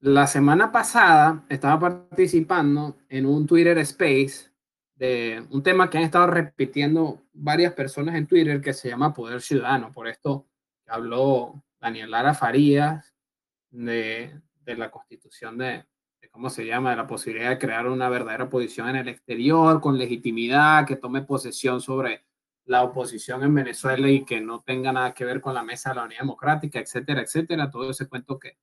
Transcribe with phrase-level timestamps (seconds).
[0.00, 4.50] la semana pasada estaba participando en un Twitter Space
[4.94, 9.40] de un tema que han estado repitiendo varias personas en Twitter que se llama Poder
[9.42, 9.92] Ciudadano.
[9.92, 10.46] Por esto
[10.86, 13.14] habló Daniel Lara Farías
[13.70, 15.84] de, de la constitución de,
[16.30, 19.98] ¿cómo se llama?, de la posibilidad de crear una verdadera posición en el exterior con
[19.98, 22.24] legitimidad, que tome posesión sobre
[22.64, 25.96] la oposición en Venezuela y que no tenga nada que ver con la mesa de
[25.96, 27.70] la unidad democrática, etcétera, etcétera.
[27.70, 28.58] Todo ese cuento que,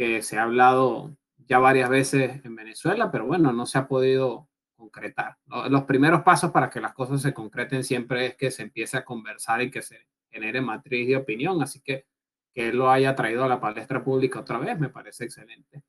[0.00, 4.48] que se ha hablado ya varias veces en Venezuela, pero bueno, no se ha podido
[4.74, 5.36] concretar.
[5.68, 9.04] Los primeros pasos para que las cosas se concreten siempre es que se empiece a
[9.04, 12.06] conversar y que se genere matriz de opinión, así que
[12.54, 15.82] que él lo haya traído a la palestra pública otra vez me parece excelente.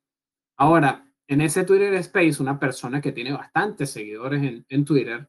[0.58, 5.26] Ahora, en ese Twitter Space, una persona que tiene bastantes seguidores en, en Twitter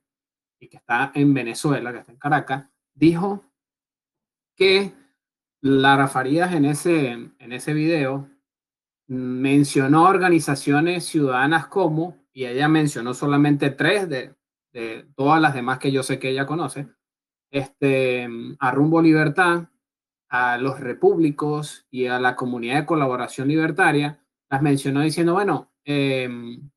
[0.59, 3.45] y que está en Venezuela, que está en Caracas, dijo
[4.57, 4.91] que
[5.61, 8.32] Lara Farías en ese, en ese video
[9.07, 14.35] mencionó organizaciones ciudadanas como, y ella mencionó solamente tres de,
[14.71, 16.87] de todas las demás que yo sé que ella conoce,
[17.51, 18.27] este,
[18.59, 19.69] a Rumbo Libertad,
[20.29, 26.69] a los repúblicos y a la comunidad de colaboración libertaria, las mencionó diciendo, bueno, em,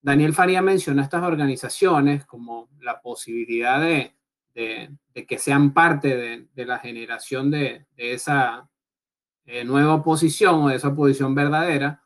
[0.00, 4.14] Daniel Faría mencionó estas organizaciones como la posibilidad de,
[4.54, 8.68] que sean parte de, la generación de, esa
[9.46, 12.02] eh, nueva oposición o de esa oposición verdadera,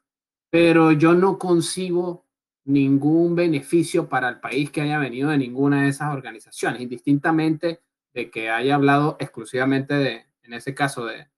[0.51, 2.27] pero yo no concibo
[2.65, 7.81] ningún beneficio para el país que haya venido de ninguna de esas organizaciones, indistintamente
[8.13, 11.29] de que haya hablado exclusivamente de, en ese caso, de,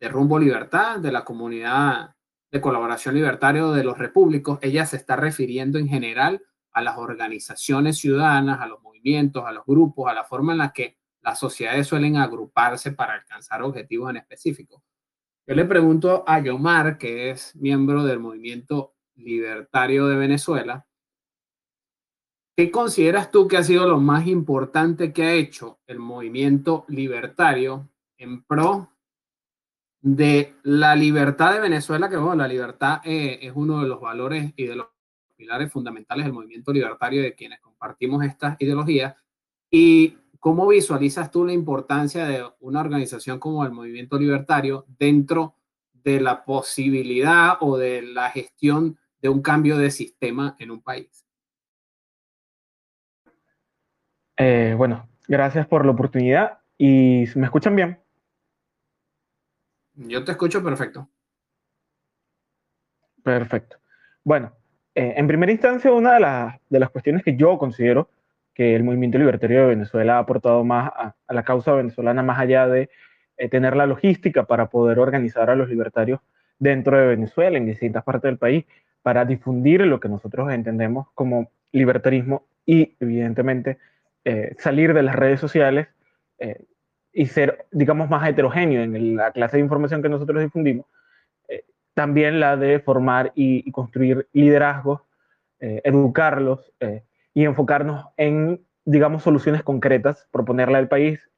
[0.00, 2.14] de Rumbo Libertad, de la comunidad
[2.50, 7.98] de colaboración libertario de los repúblicos, ella se está refiriendo en general a las organizaciones
[7.98, 11.86] ciudadanas, a los movimientos, a los grupos, a la forma en la que las sociedades
[11.86, 14.82] suelen agruparse para alcanzar objetivos en específico.
[15.48, 20.86] Yo le pregunto a Yomar, que es miembro del movimiento libertario de Venezuela,
[22.54, 27.88] ¿qué consideras tú que ha sido lo más importante que ha hecho el movimiento libertario
[28.18, 28.92] en pro
[30.02, 34.52] de la libertad de Venezuela, que bueno, la libertad eh, es uno de los valores
[34.54, 34.88] y de los
[35.34, 39.16] pilares fundamentales del movimiento libertario de quienes compartimos estas ideologías.
[39.70, 45.54] ¿Y cómo visualizas tú la importancia de una organización como el movimiento libertario dentro
[45.92, 51.26] de la posibilidad o de la gestión de un cambio de sistema en un país?
[54.36, 57.98] Eh, bueno, gracias por la oportunidad y me escuchan bien.
[59.94, 61.08] Yo te escucho perfecto.
[63.24, 63.78] Perfecto.
[64.22, 64.52] Bueno,
[64.94, 68.08] eh, en primera instancia, una de, las, de las cuestiones que yo considero
[68.58, 72.66] que el movimiento libertario de Venezuela ha aportado más a, la causa venezolana, más allá
[72.66, 72.90] de
[73.38, 76.20] eh, tener la logística para poder organizar a los libertarios
[76.58, 78.66] dentro de Venezuela, en distintas partes del país,
[79.00, 83.78] para difundir lo que nosotros entendemos como libertarismo y, evidentemente,
[84.24, 85.88] eh, salir de las redes sociales
[87.18, 90.86] y ser, digamos, más heterogéneo en la clase de información que nosotros difundimos,
[91.48, 91.64] eh,
[91.94, 95.00] también la de formar y, construir liderazgos,
[95.58, 97.02] eh, educarlos eh,
[97.38, 101.30] y enfocarnos en, digamos, soluciones concretas, proponerle al país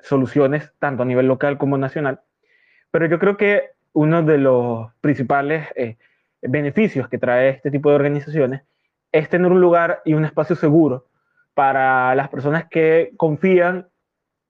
[0.00, 2.22] soluciones tanto a nivel local como nacional.
[2.90, 5.68] Pero yo creo que uno de los principales
[6.42, 8.62] beneficios que trae este tipo de organizaciones
[9.12, 11.06] es tener un lugar y un espacio seguro
[11.54, 13.88] para las personas que confían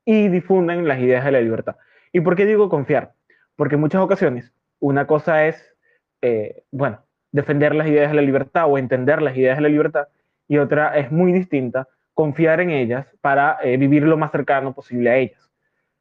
[0.07, 1.77] y difunden las ideas de la libertad.
[2.11, 3.13] ¿Y por qué digo confiar?
[3.55, 5.77] Porque en muchas ocasiones una cosa es,
[6.23, 10.09] eh, bueno, defender las ideas de la libertad o entender las ideas de la libertad
[10.51, 15.09] y otra es muy distinta, confiar en ellas para eh, vivir lo más cercano posible
[15.09, 15.49] a ellas.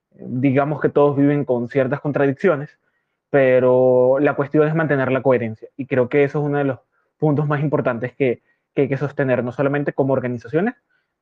[0.10, 2.80] Digamos que todos viven con ciertas contradicciones,
[3.30, 6.80] pero la cuestión es mantener la coherencia y creo que eso es uno de los
[7.20, 8.42] puntos más importantes que,
[8.74, 10.74] que hay que sostener, no solamente como organizaciones,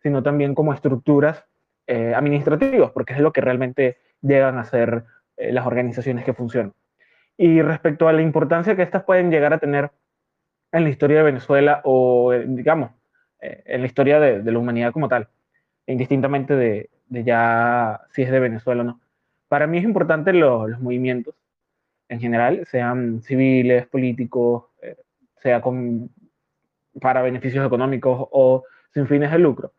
[0.02, 1.44] sino también como estructuras
[1.86, 5.04] eh, administrativos, porque es lo que realmente llegan a ser
[5.36, 6.74] eh, las organizaciones que funcionan.
[7.36, 9.92] Y respecto a la importancia que estas pueden llegar a tener
[10.72, 12.32] en la historia de Venezuela o,
[13.42, 15.28] eh, en la historia de, la humanidad como tal,
[15.86, 19.02] indistintamente de, ya si es de Venezuela o no.
[19.48, 21.36] Para mí es importante los movimientos
[22.10, 24.66] en general, sean civiles, políticos,
[25.42, 26.10] sea con,
[27.00, 28.64] para beneficios económicos o
[28.94, 29.74] sin fines de lucro,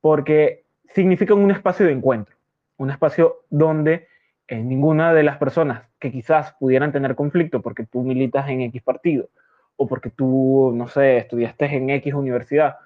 [0.00, 0.64] porque
[0.94, 2.36] significan un espacio de encuentro,
[2.76, 4.06] un espacio donde
[4.48, 8.82] eh, ninguna de las personas que quizás pudieran tener conflicto porque tú militas en X
[8.82, 9.28] partido
[9.76, 12.76] o porque tú, no sé, estudiaste en X universidad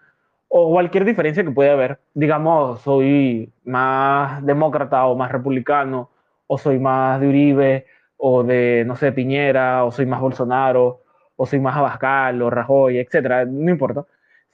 [0.57, 6.11] o cualquier diferencia que pueda haber, digamos, soy más demócrata o más republicano
[6.47, 7.87] o soy más de Uribe
[8.17, 11.03] o de, no sé, Piñera, o soy más Bolsonaro,
[11.35, 14.05] o soy más Abascal, o Rajoy, etcétera, no importa,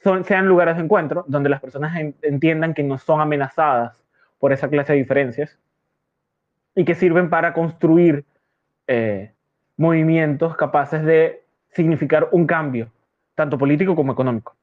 [0.03, 4.03] son, sean lugares de encuentro donde las personas entiendan que no son amenazadas
[4.39, 5.59] por esa clase de diferencias
[6.75, 8.25] y que sirven para construir
[8.87, 9.35] eh,
[9.77, 11.43] movimientos capaces de
[11.75, 12.91] significar un cambio,
[13.35, 14.57] tanto político como económico.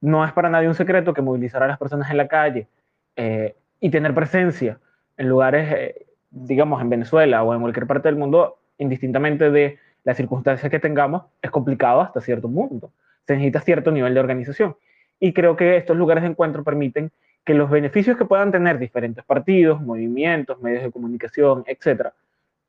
[0.00, 2.68] No es para nadie un secreto que movilizar a las personas en la calle
[3.16, 4.78] eh, y tener presencia
[5.16, 10.16] en lugares, eh, digamos, en Venezuela o en cualquier parte del mundo, indistintamente de las
[10.16, 12.92] circunstancias que tengamos, es complicado hasta cierto punto.
[13.26, 14.76] Se necesita cierto nivel de organización.
[15.18, 17.10] Y creo que estos lugares de encuentro permiten
[17.44, 22.12] que los beneficios que puedan tener diferentes partidos, movimientos, medios de comunicación, etcétera,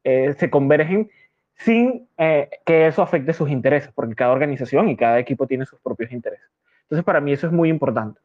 [0.03, 1.09] eh, se convergen
[1.55, 6.11] sin que eso afecte sus intereses, porque cada organización y cada equipo tiene sus propios
[6.11, 6.47] intereses.
[6.87, 8.21] Entonces, para mí eso es muy importante,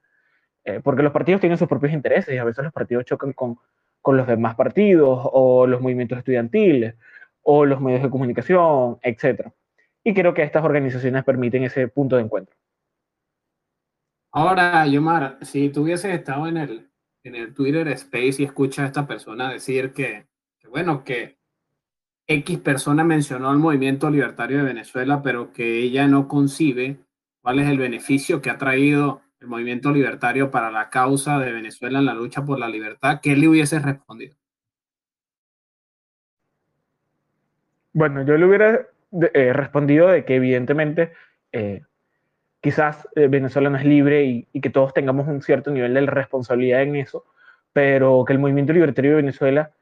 [0.64, 3.58] eh, porque los partidos tienen sus propios intereses y a veces los partidos chocan con,
[4.00, 6.94] con los demás partidos o los movimientos estudiantiles
[7.42, 9.48] o los medios de comunicación, etc.
[10.04, 12.54] Y creo que estas organizaciones permiten ese punto de encuentro.
[14.32, 16.90] Ahora, Yomar, si tú hubieses estado en el,
[17.22, 20.26] en el Twitter Space y escuchas a esta persona decir que,
[20.70, 21.36] bueno, que
[22.26, 26.96] X persona mencionó el movimiento libertario de Venezuela, pero que ella no concibe
[27.42, 31.98] cuál es el beneficio que ha traído el movimiento libertario para la causa de Venezuela
[31.98, 34.36] en la lucha por la libertad, ¿qué le hubiese respondido?
[37.92, 38.86] Bueno, yo le hubiera
[39.34, 41.12] eh, respondido de que evidentemente
[41.50, 41.82] eh,
[42.60, 46.06] quizás eh, Venezuela no es libre y, y, que todos tengamos un cierto nivel de
[46.06, 47.24] responsabilidad en eso,
[47.72, 49.72] pero que el movimiento libertario de Venezuela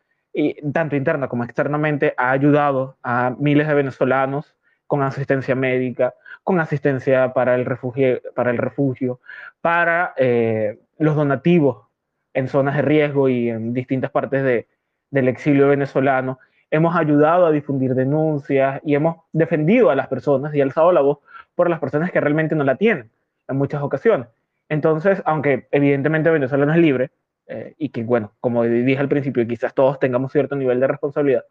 [0.72, 4.54] tanto interna como externamente, ha ayudado a miles de venezolanos
[4.86, 9.20] con asistencia médica, con asistencia para el refugio, para, el refugio,
[9.60, 11.86] para eh, los donativos
[12.34, 14.68] en zonas de riesgo y en distintas partes de,
[15.10, 16.38] del exilio venezolano.
[16.70, 21.18] Hemos ayudado a difundir denuncias y hemos defendido a las personas y alzado la voz
[21.54, 23.10] por las personas que realmente no la tienen
[23.48, 24.28] en muchas ocasiones.
[24.68, 27.10] Entonces, aunque evidentemente Venezuela no es libre,
[27.48, 31.44] eh, y que, bueno, como dije al principio, quizás todos tengamos cierto nivel de responsabilidad,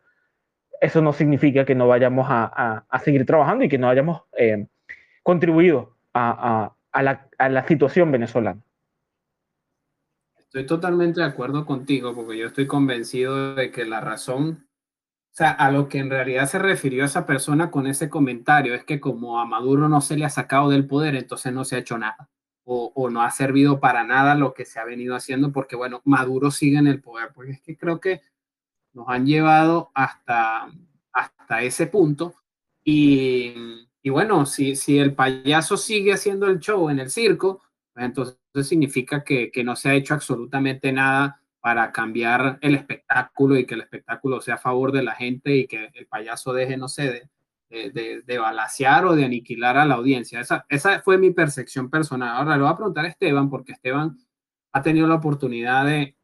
[0.79, 4.65] eso no significa que no vayamos a, a, seguir trabajando y que no hayamos eh,
[5.23, 8.61] contribuido a, la, a la situación venezolana.
[10.37, 14.67] Estoy totalmente de acuerdo contigo porque yo estoy convencido de que la razón,
[15.31, 18.83] o sea, a lo que en realidad se refirió esa persona con ese comentario es
[18.83, 21.79] que como a Maduro no se le ha sacado del poder, entonces no se ha
[21.79, 22.29] hecho nada
[22.71, 26.51] o, no ha servido para nada lo que se ha venido haciendo porque, bueno, Maduro
[26.51, 28.21] sigue en el poder, porque es que creo que
[28.93, 30.69] nos han llevado hasta,
[31.11, 32.35] hasta ese punto
[32.83, 37.61] y, y bueno, si, si el payaso sigue haciendo el show en el circo,
[37.95, 43.65] entonces significa que, que no se ha hecho absolutamente nada para cambiar el espectáculo y
[43.65, 46.87] que el espectáculo sea a favor de la gente y que el payaso deje, no
[46.87, 47.29] sé,
[47.69, 50.39] de, de, de, balasear o de aniquilar a la audiencia.
[50.39, 52.29] Esa, esa fue mi percepción personal.
[52.37, 54.17] Ahora le voy a preguntar a Esteban, porque Esteban
[54.71, 56.15] ha tenido la oportunidad de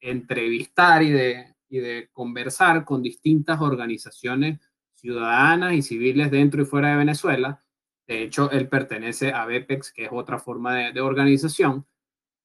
[0.00, 4.60] entrevistar y de, y de conversar con distintas organizaciones
[5.04, 7.62] ciudadanas y civiles dentro y fuera de Venezuela.
[8.06, 11.86] De hecho, él pertenece a BEPEX, que es otra forma de, organización.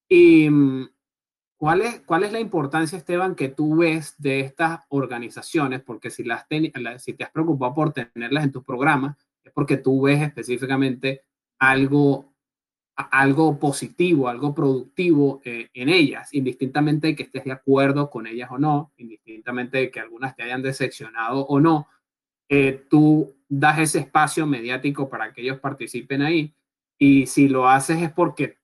[0.09, 0.89] Y mm,
[1.55, 5.81] ¿Cuál es, ¿Cuál es la importancia, Esteban, que tú ves de estas organizaciones?
[5.81, 6.45] Porque si, las
[6.97, 11.23] si te has preocupado por tenerlas en tu programa, es porque tú ves específicamente
[11.59, 12.33] algo,
[12.95, 18.49] algo positivo, algo productivo eh, en ellas, indistintamente de que estés de acuerdo con ellas
[18.51, 21.87] o no, indistintamente de que algunas te hayan decepcionado o no,
[22.49, 26.55] eh, tú das ese espacio mediático para que ellos participen ahí.
[26.97, 28.57] Y si lo haces es porque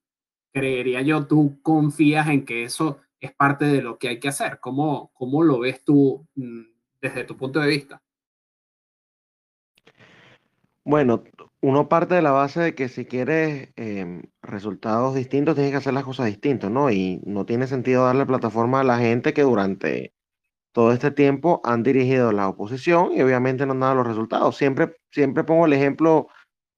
[0.51, 4.59] creería yo, tú confías en que eso es parte de lo que hay que hacer.
[4.59, 6.61] ¿Cómo, cómo lo ves tú mm,
[7.01, 8.01] desde tu punto de vista?
[10.83, 11.23] Bueno,
[11.61, 15.93] uno parte de la base de que si quieres em, resultados distintos, tienes que hacer
[15.93, 16.91] las cosas distintas, ¿no?
[16.91, 20.14] Y no tiene sentido darle plataforma a la gente que durante
[20.75, 24.57] todo este tiempo han dirigido la oposición y obviamente no han dado los resultados.
[24.57, 26.27] Siempre, siempre pongo el ejemplo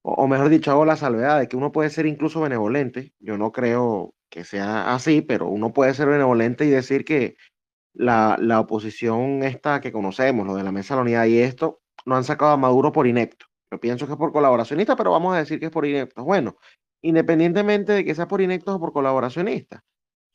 [0.02, 3.12] o, mejor dicho, hago la salvedad de que uno puede ser incluso benevolente.
[3.18, 7.34] Yo no creo que sea así, pero uno puede ser benevolente y decir que
[7.92, 11.80] la, la oposición esta que conocemos, lo de la mesa de la unidad y esto,
[12.06, 13.46] no han sacado a Maduro por inepto.
[13.72, 16.22] Yo pienso que es por colaboracionista, pero vamos a decir que es por inepto.
[16.22, 16.56] Bueno,
[17.02, 19.82] independientemente de que sea por ineptos o por colaboracionista,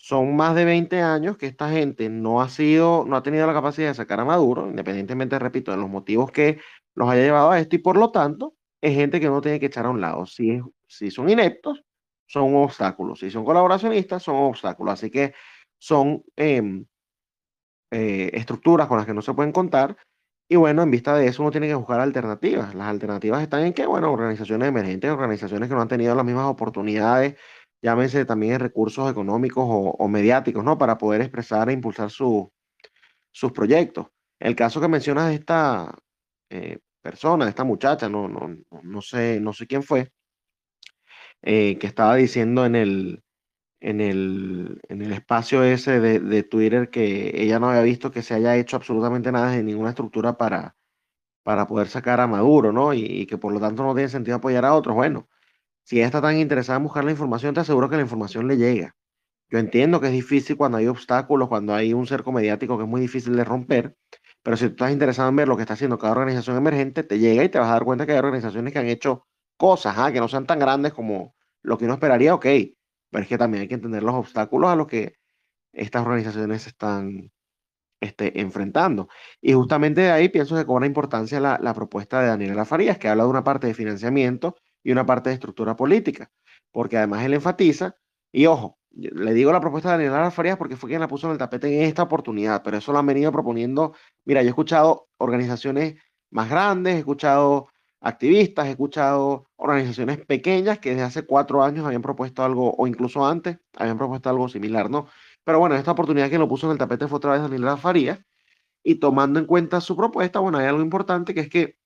[0.04, 3.54] son más de 20 años que esta gente no ha sido, no ha tenido la
[3.54, 6.60] capacidad de sacar a Maduro, independientemente, repito, de los motivos que
[6.94, 9.68] los haya llevado a esto, y por lo tanto, es gente que uno tiene que
[9.68, 10.26] echar a un lado.
[10.26, 11.84] Si, si son ineptos,
[12.28, 13.20] son obstáculos.
[13.20, 14.96] Si son colaboracionistas, son obstáculos.
[14.96, 15.34] Así que
[15.80, 16.86] son em,
[17.92, 19.96] eh, estructuras con las que no se pueden contar
[20.50, 22.76] Y bueno, en vista de eso uno tiene que buscar alternativas.
[22.76, 26.48] Las alternativas están en que, bueno, organizaciones emergentes, organizaciones que no han tenido las mismas
[26.48, 27.38] oportunidades,
[27.84, 30.78] llámense también recursos económicos o, mediáticos, ¿no?
[30.78, 32.50] Para poder expresar e impulsar sus
[33.54, 34.08] proyectos.
[34.40, 35.96] El caso que mencionas de esta
[36.50, 40.12] eh, persona, de esta muchacha, no, no, no, sé, no sé quién fue,
[41.42, 43.24] eh, que estaba diciendo en el,
[43.82, 48.22] en el, en el espacio ese de, de, Twitter que ella no había visto que
[48.22, 50.76] se haya hecho absolutamente nada de ninguna estructura para,
[51.44, 52.94] para poder sacar a Maduro, ¿no?
[52.94, 54.96] Y, que por lo tanto no tiene sentido apoyar a otros.
[54.96, 55.28] Bueno,
[55.84, 58.58] si ella está tan interesada en buscar la información, te aseguro que la información le
[58.58, 58.96] llega.
[59.50, 62.90] Yo entiendo que es difícil cuando hay obstáculos, cuando hay un cerco mediático que es
[62.90, 63.96] muy difícil de romper,
[64.42, 67.20] pero si tú estás interesado en ver lo que está haciendo cada organización emergente, te
[67.20, 70.12] llega y te vas a dar cuenta que hay organizaciones que han hecho cosas, ¿ah?
[70.12, 72.46] que no sean tan grandes como lo que uno esperaría, ok,
[73.10, 75.16] pero es que también hay que entender los obstáculos a los que
[75.72, 77.32] estas organizaciones están
[78.02, 79.08] este, enfrentando.
[79.42, 83.08] Y justamente de ahí pienso que cobra importancia la, la propuesta de Daniela Farías, que
[83.08, 86.30] habla de una parte de financiamiento y una parte de estructura política,
[86.72, 87.96] porque además él enfatiza,
[88.32, 91.34] y ojo, le digo la propuesta de Daniela Farías porque fue quien la puso en
[91.34, 93.94] el tapete en esta oportunidad, pero eso lo han venido proponiendo,
[94.26, 95.96] mira, yo he escuchado organizaciones
[96.30, 97.70] más grandes, he escuchado
[98.02, 103.26] activistas, he escuchado organizaciones pequeñas que desde hace cuatro años habían propuesto algo, o incluso
[103.26, 105.08] antes, habían propuesto algo similar, ¿no?
[105.44, 108.20] Pero bueno, esta oportunidad que lo puso en el tapete fue otra vez Daniela Farías,
[108.84, 111.78] y tomando en cuenta su propuesta, bueno, hay algo importante que es que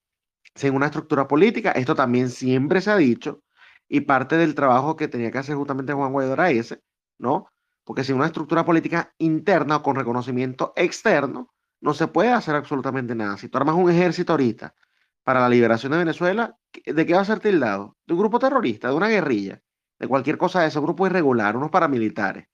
[0.58, 3.44] sin una estructura política, esto también siempre se ha dicho,
[3.88, 6.82] y parte del trabajo que tenía que hacer justamente Juan Guaidó era ese,
[7.18, 7.48] ¿no?
[7.84, 13.16] Porque sin una estructura política interna o con reconocimiento externo, no se puede hacer absolutamente
[13.16, 13.38] nada.
[13.38, 14.76] Si tú armas un ejército ahorita,
[15.24, 17.98] para la liberación de Venezuela, ¿de qué va a ser tildado?
[18.06, 19.62] De un grupo terrorista, de una guerrilla,
[20.00, 22.48] de cualquier cosa de ese grupo irregular, unos paramilitares.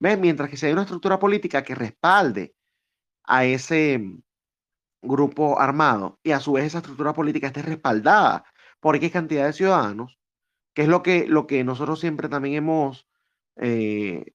[0.00, 0.18] ¿Ves?
[0.18, 2.54] Mientras que si hay una estructura política que respalde
[3.24, 4.02] a ese
[5.04, 8.44] grupo armado y a su vez esa estructura política esté respaldada
[8.80, 10.18] por X cantidad de ciudadanos,
[10.74, 13.06] que es lo que, lo que nosotros siempre también hemos
[13.56, 14.34] eh,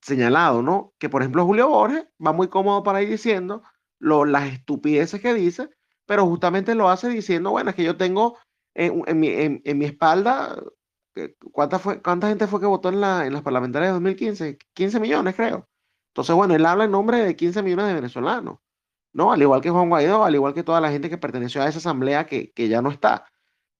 [0.00, 0.94] señalado, ¿no?
[0.98, 3.62] Que por ejemplo Julio Borges va muy cómodo para ir diciendo
[3.98, 5.70] lo, las estupideces que dice,
[6.06, 8.38] pero justamente lo hace diciendo, bueno, es que yo tengo
[8.74, 10.56] en, mi, en, mi, espalda,
[11.52, 14.58] ¿cuánta, fue, ¿cuánta gente fue que votó en, la, en las parlamentarias de 2015?
[14.74, 15.68] 15 millones, creo.
[16.08, 18.58] Entonces, bueno, él habla en nombre de 15 millones de venezolanos,
[19.12, 19.32] ¿no?
[19.32, 21.78] Al igual que Juan Guaidó, al igual que toda la gente que perteneció a esa
[21.78, 23.26] asamblea que, que ya no está.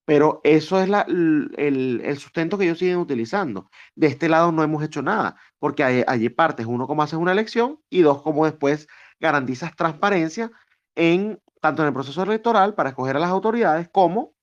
[0.04, 3.70] Pero eso es la, el, el, sustento que ellos siguen utilizando.
[3.94, 7.32] De este lado no hemos hecho nada, porque allí, allí partes, uno, cómo haces una
[7.32, 8.88] elección y dos, cómo después
[9.20, 10.50] garantizas transparencia
[10.96, 14.34] en tanto en el proceso electoral para escoger a las autoridades como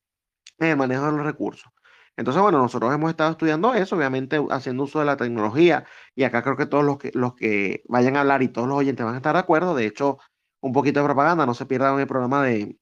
[0.60, 1.72] en el manejo de los recursos.
[2.16, 6.44] Entonces, bueno, nosotros hemos estado estudiando eso, obviamente haciendo uso de la tecnología, y acá
[6.44, 9.16] creo que todos los que, los que vayan a hablar y todos los oyentes van
[9.16, 9.76] a estar de acuerdo.
[9.76, 10.18] De hecho,
[10.62, 12.78] un poquito de propaganda, no se pierdan el programa de,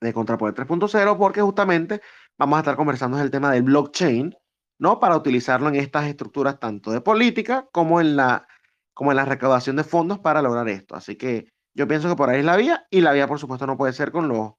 [0.00, 2.00] de Contrapoder 3.0, porque justamente
[2.38, 4.34] vamos a estar conversando el tema del blockchain,
[4.78, 4.98] ¿no?
[5.00, 8.46] Para utilizarlo en estas estructuras tanto de política como en la,
[8.94, 10.94] como en la recaudación de fondos para lograr esto.
[10.94, 13.66] Así que yo pienso que por ahí es la vía y la vía, por supuesto,
[13.66, 14.54] no puede ser con los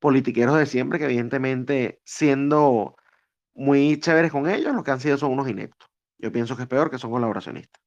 [0.00, 2.96] politiqueros de siempre, que evidentemente siendo
[3.54, 5.88] muy chéveres con ellos, lo que han sido son unos ineptos.
[6.18, 7.82] Yo pienso que es peor que son colaboracionistas.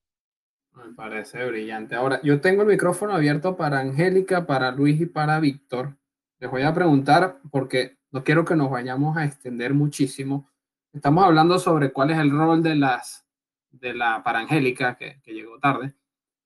[0.84, 1.96] Me parece brillante.
[1.96, 5.98] Ahora, yo tengo el micrófono abierto para Angélica, para Luis y para Víctor.
[6.40, 10.50] Les voy a preguntar porque no quiero que nos vayamos a extender muchísimo.
[10.92, 13.26] Estamos hablando sobre cuál es el rol de las
[13.70, 15.94] de la para Angélica, que, que llegó tarde,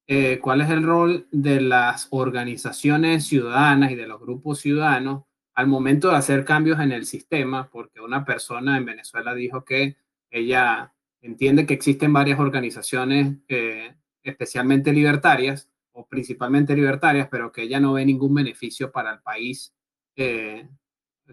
[0.07, 5.23] eh, cuál es el rol de las organizaciones ciudadanas y de los grupos ciudadanos
[5.55, 9.95] al momento de hacer cambios en el sistema, porque una persona en Venezuela dijo que
[10.29, 17.79] ella entiende que existen varias organizaciones, eh, especialmente libertarias o principalmente libertarias, pero que ella
[17.79, 19.73] no ve ningún beneficio para el país
[20.15, 20.67] eh,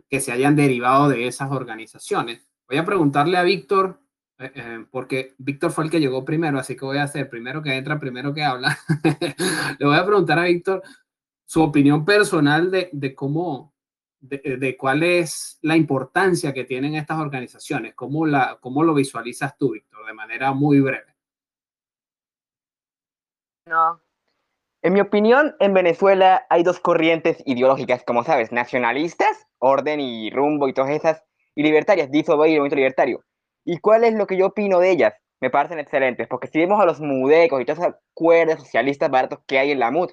[0.09, 2.47] que se hayan derivado de esas organizaciones.
[2.69, 4.01] Voy a preguntarle a Víctor
[4.39, 7.63] eh, eh, porque Víctor fue el que llegó primero, así que voy a hacer primero
[7.63, 8.77] que entra, primero que habla.
[9.79, 10.83] Le voy a preguntar a Víctor
[11.45, 13.75] su opinión personal de, de cómo,
[14.21, 19.57] de, de, cuál es la importancia que tienen estas organizaciones, cómo, la, cómo lo visualizas
[19.57, 21.12] tú, Víctor, de manera muy breve.
[23.67, 24.01] No.
[24.83, 30.67] En mi opinión, en Venezuela hay dos corrientes ideológicas, como sabes, nacionalistas, orden y rumbo
[30.69, 31.23] y todas esas,
[31.55, 33.25] y libertarias, diso y movimiento libertario
[33.65, 35.15] ¿Y cuál es lo que yo opino de ellas?
[35.41, 39.41] Me parecen excelentes, porque si vemos a los mudecos y todas esas cuerdas socialistas baratos
[39.47, 40.11] que hay en la MUD,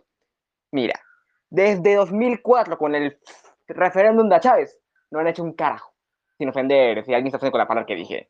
[0.72, 1.00] mira,
[1.50, 3.20] desde 2004 con el
[3.68, 4.80] referéndum de Chávez,
[5.10, 5.94] no han hecho un carajo,
[6.38, 8.30] sin ofender si alguien está haciendo con la palabra que dije.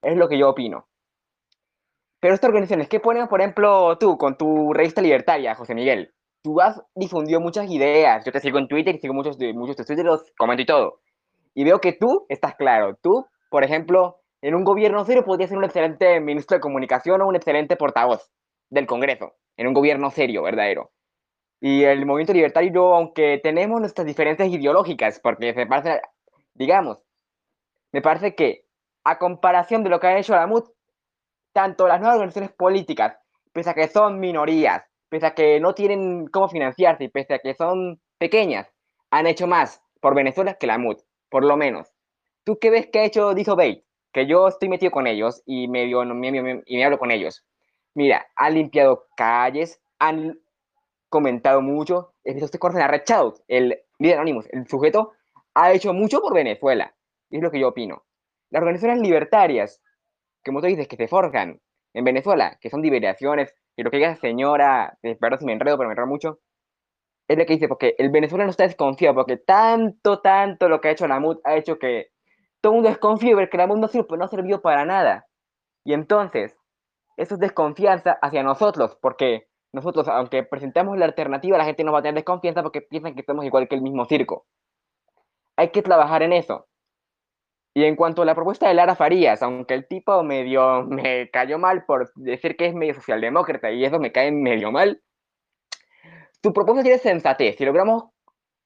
[0.00, 0.88] Es lo que yo opino.
[2.20, 6.12] Pero estas organizaciones, ¿qué ponen, por ejemplo, tú con tu revista libertaria, José Miguel?
[6.42, 8.24] tú has difundido muchas ideas.
[8.24, 10.66] Yo te sigo en Twitter y sigo muchos de muchos de Twitter, los comento y
[10.66, 11.00] todo.
[11.54, 12.96] Y veo que tú estás claro.
[13.02, 17.28] Tú, por ejemplo, en un gobierno serio podrías ser un excelente ministro de comunicación o
[17.28, 18.30] un excelente portavoz
[18.70, 19.34] del Congreso.
[19.56, 20.90] En un gobierno serio, verdadero.
[21.60, 26.00] Y el movimiento libertario, aunque tenemos nuestras diferencias ideológicas, porque me parece,
[26.54, 27.04] digamos,
[27.92, 28.64] me parece que
[29.02, 30.64] a comparación de lo que ha hecho la MUD,
[31.52, 33.16] tanto las nuevas organizaciones políticas,
[33.52, 37.54] pese a que son minorías, pese a que no tienen cómo financiarse pese a que
[37.54, 38.68] son pequeñas,
[39.10, 40.98] han hecho más por Venezuela que la MUD,
[41.30, 41.88] por lo menos.
[42.44, 43.84] ¿Tú qué ves que ha hecho Disobey?
[44.12, 47.44] Que yo estoy metido con ellos y medio, me, y me hablo con ellos.
[47.94, 50.38] Mira, han limpiado calles, han
[51.08, 52.14] comentado mucho.
[52.24, 55.12] Eso usted conoce a Red Shadow, el líder anónimo, el sujeto
[55.54, 56.94] ha hecho mucho por Venezuela.
[57.30, 58.04] Es lo que yo opino.
[58.50, 59.82] Las organizaciones libertarias,
[60.44, 61.60] como tú dices, que se forjan
[61.94, 65.88] en Venezuela, que son liberaciones, y lo que diga señora, perdón si me enredo, pero
[65.88, 66.40] me enredo mucho,
[67.28, 70.92] es lo que dice, porque el venezolano está desconfiado, porque tanto, tanto lo que ha
[70.92, 72.08] hecho la MUD ha hecho que
[72.60, 75.26] todo el mundo desconfíe, porque la MUD no, sirve, no sirvió para nada.
[75.84, 76.56] Y entonces,
[77.16, 81.98] eso es desconfianza hacia nosotros, porque nosotros, aunque presentemos la alternativa, la gente nos va
[81.98, 84.46] a tener desconfianza porque piensan que somos igual que el mismo circo.
[85.56, 86.67] Hay que trabajar en eso.
[87.78, 91.60] Y en cuanto a la propuesta de Lara Farías, aunque el tipo medio me cayó
[91.60, 95.00] mal por decir que es medio socialdemócrata y eso me cae medio mal,
[96.42, 97.54] su propuesta tiene sensatez.
[97.56, 98.06] Si logramos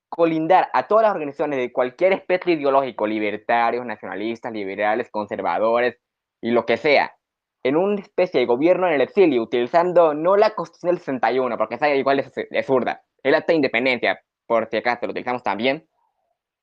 [0.08, 5.98] colindar a todas las organizaciones de cualquier espectro ideológico, libertarios, nacionalistas, liberales, conservadores
[6.40, 7.14] y lo que sea,
[7.62, 11.74] en una especie de gobierno en el exilio, utilizando no la Constitución del 61, porque
[11.74, 15.86] esa igual es, es zurda, acta de independencia, por si acaso lo utilizamos también,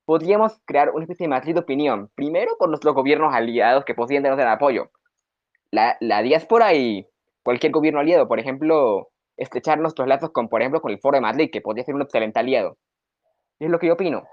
[0.10, 4.24] podríamos crear una especie de matriz de opinión, primero con nuestros gobiernos aliados que podrían
[4.24, 4.90] darnos el apoyo.
[5.70, 7.08] La, la diáspora y
[7.44, 11.22] cualquier gobierno aliado, por ejemplo, estrechar nuestros lazos con, por ejemplo, con el Foro de
[11.22, 12.80] Madrid, que podría ser un excelente aliado.
[13.60, 14.24] es lo que yo opino.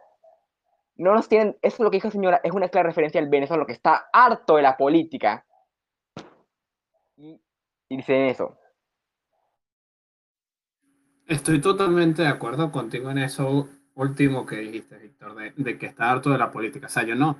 [0.94, 3.66] No nos tienen, eso es lo que dijo señora, es una clara referencia al venezolano
[3.66, 5.44] que está harto de la política.
[7.18, 7.38] Y,
[7.90, 8.56] y dice eso.
[11.26, 16.30] Estoy totalmente de acuerdo contigo en eso último que dijiste, Víctor, de, que está harto
[16.30, 16.86] de la política.
[16.86, 17.38] O sea, yo no,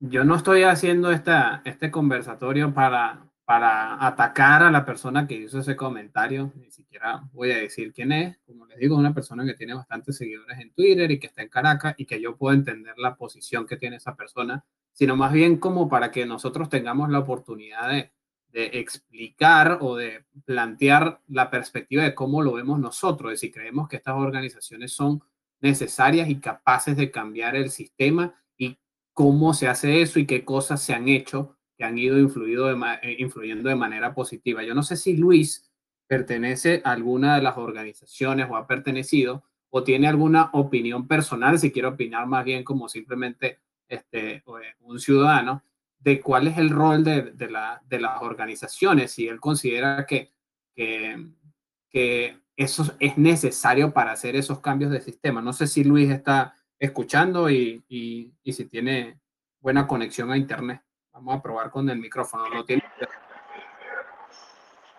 [0.00, 5.60] yo no estoy haciendo esta, este conversatorio para, para atacar a la persona que hizo
[5.60, 6.52] ese comentario.
[6.56, 8.38] Ni siquiera voy a decir quién es.
[8.46, 11.42] Como les digo, es una persona que tiene bastantes seguidores en Twitter y que está
[11.42, 15.32] en Caracas y que yo puedo entender la posición que tiene esa persona, sino más
[15.32, 18.10] bien como para que nosotros tengamos la oportunidad de,
[18.52, 23.86] de explicar o de plantear la perspectiva de cómo lo vemos nosotros, de si creemos
[23.86, 25.22] que estas organizaciones son
[25.60, 28.78] necesarias y capaces de cambiar el sistema y
[29.12, 33.68] cómo se hace eso y qué cosas se han hecho que han ido eh, influyendo
[33.68, 34.64] de manera positiva.
[34.64, 35.70] Yo no sé si Luis
[36.08, 41.70] pertenece a alguna de las organizaciones o ha pertenecido o tiene alguna opinión personal, si
[41.70, 44.42] quiere opinar más bien como simplemente este, eh,
[44.80, 45.62] un ciudadano,
[46.00, 50.32] de cuál es el rol de, de, la, de las organizaciones, si él considera que,
[50.74, 55.40] que eso es necesario para hacer esos cambios de sistema.
[55.40, 59.20] No sé si Luis está escuchando y, y, si tiene
[59.60, 60.82] buena conexión a Internet.
[61.12, 62.48] Vamos a probar con el micrófono.
[62.48, 62.82] ¿Lo tiene?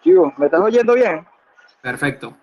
[0.02, 1.28] Chivo, ¿me estás oyendo bien?
[1.82, 2.34] Perfecto.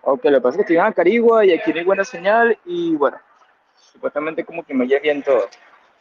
[0.00, 2.58] Ok, lo que pasa es que estoy en Carigua y aquí no hay buena señal
[2.64, 3.18] y bueno,
[3.74, 5.46] supuestamente como que me oye bien todo.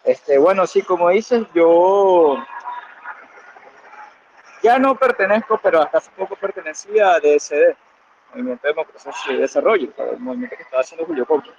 [0.05, 2.37] Este, bueno, sí, como dices, yo
[4.63, 7.75] ya no pertenezco, pero hasta hace poco pertenecía a DSD.
[8.31, 11.49] Movimiento de Democracia y Desarrollo, el movimiento que estaba haciendo Julio Coco.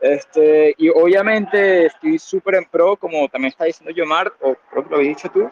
[0.00, 4.90] Este, y obviamente estoy súper en pro, como también está diciendo Yomar, o creo que
[4.90, 5.48] lo habéis dicho tú,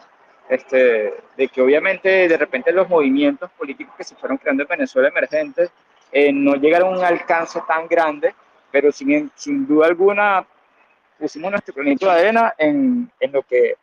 [0.49, 5.07] este, de que obviamente de repente los movimientos políticos que se fueron creando en Venezuela
[5.07, 5.71] emergentes
[6.11, 8.35] eh, no llegaron a un alcance tan grande,
[8.69, 10.45] pero sin, sin duda alguna
[11.17, 13.75] pusimos nuestro granito de arena en, en lo que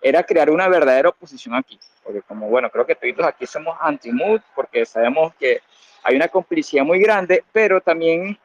[0.00, 1.78] era crear una verdadera oposición aquí.
[2.02, 5.60] Porque como, bueno, creo que todos aquí somos anti-mood, porque sabemos que
[6.02, 8.38] hay una complicidad muy grande, pero también,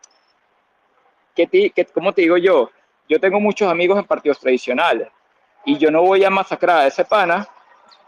[1.36, 2.72] que, que, como te digo yo,
[3.08, 5.08] yo tengo muchos amigos en partidos tradicionales
[5.66, 7.48] y yo no voy a masacrar a ese pana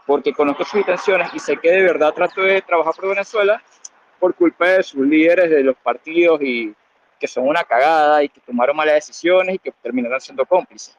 [0.06, 3.62] porque conozco sus intenciones y sé que de verdad trato de trabajar por Venezuela
[4.18, 6.74] por culpa de sus líderes de los partidos y
[7.18, 10.96] que son una cagada y que tomaron malas decisiones y que terminaron siendo cómplices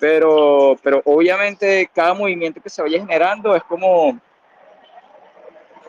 [0.00, 4.18] pero, pero obviamente cada movimiento que se vaya generando es como,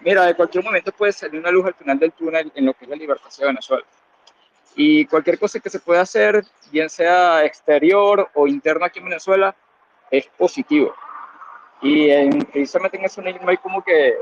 [0.01, 2.85] mira, de cualquier momento puede salir una luz al final del túnel en lo que
[2.85, 3.85] es la libertación de Venezuela.
[4.75, 9.55] Y cualquier cosa que se pueda hacer, bien sea exterior o interno aquí en Venezuela,
[10.11, 10.93] es positivo.
[11.81, 12.09] Y
[12.45, 14.15] precisamente en eso no hay como que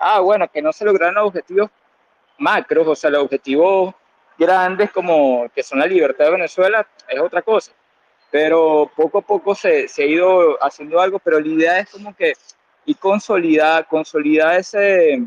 [0.00, 1.70] ah, bueno, que no se lograron los objetivos
[2.38, 3.94] macros, o sea, los objetivos
[4.38, 7.72] grandes como que son la libertad de Venezuela, es otra cosa.
[8.30, 12.14] Pero poco a poco se, se ha ido haciendo algo, pero la idea es como
[12.14, 12.34] que
[12.84, 15.22] y consolidar, consolidar ese,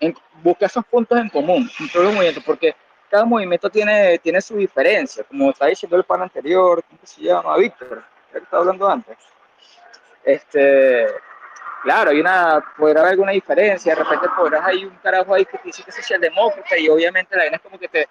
[0.00, 2.74] en, buscar esos puntos en común todos los movimientos, porque
[3.10, 7.56] cada movimiento tiene, tiene su diferencia, como está diciendo el pan anterior, ¿cómo se llama?
[7.56, 9.16] Víctor, que estaba hablando antes.
[10.22, 11.06] Este,
[11.82, 15.58] claro, hay una, podrá haber alguna diferencia, de repente podrás hay un carajo ahí que
[15.64, 18.08] dice que es socialdemócrata y obviamente la vaina es como que te,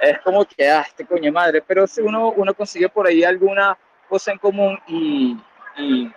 [0.00, 3.76] es como que, ah, este coño madre, pero si uno, uno consigue por ahí alguna
[4.08, 5.36] cosa en común y,
[5.76, 6.12] y,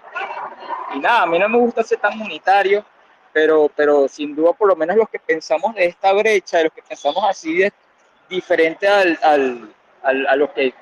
[0.95, 2.85] y nada, a mí no me gusta ser tan unitario,
[3.33, 6.81] pero, pero sin duda por lo menos los que pensamos de esta brecha, los que
[6.81, 7.73] pensamos así de
[8.29, 10.73] diferente al, al, al, a los que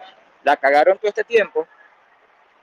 [0.43, 1.67] la cagaron todo este tiempo,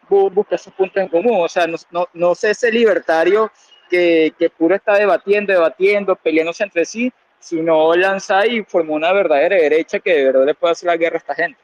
[0.08, 1.44] busca esos puntos en común.
[1.44, 3.50] O sea, no, no, no sé ese libertario
[3.88, 7.12] que, que, puro está debatiendo, debatiendo, peleándose entre sí,
[7.44, 11.16] sino lanza y formó una verdadera derecha que de verdad le puede hacer la guerra
[11.16, 11.58] a esta gente.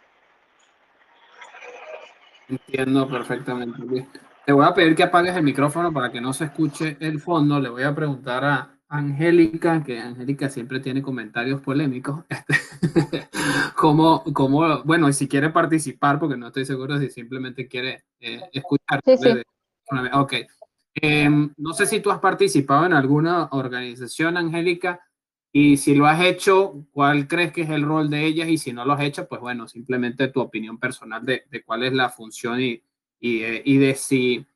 [2.50, 4.06] Entiendo perfectamente.
[4.44, 7.58] Te voy a pedir que apagues el micrófono para que no se escuche el fondo.
[7.58, 12.24] Le voy a preguntar a Angélica, que Angélica siempre tiene comentarios polémicos.
[13.74, 18.42] ¿Cómo, cómo, bueno, y si quiere participar, porque no estoy seguro si simplemente quiere eh,
[18.52, 19.00] escuchar.
[19.06, 19.30] Sí, sí.
[20.12, 20.34] Ok.
[21.00, 25.00] Eh, no sé si tú has participado en alguna organización, Angélica,
[25.52, 28.48] y si lo has hecho, ¿cuál crees que es el rol de ellas?
[28.48, 31.92] Y si no lo has hecho, pues bueno, simplemente tu opinión personal de, cuál es
[31.92, 32.82] la función y,
[33.18, 34.46] y, eh, y de si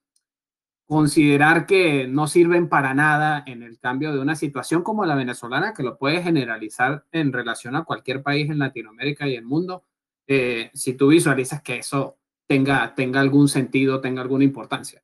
[0.86, 5.74] considerar que no sirven para nada en el cambio de una situación como la venezolana,
[5.74, 9.84] que lo puedes generalizar en relación a cualquier país en Latinoamérica y el mundo,
[10.26, 15.02] eh, si tú visualizas que eso tenga, tenga algún sentido, tenga alguna importancia.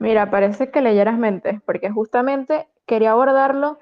[0.00, 3.78] Mira, parece que leyeras mentes, porque justamente quería abordarlo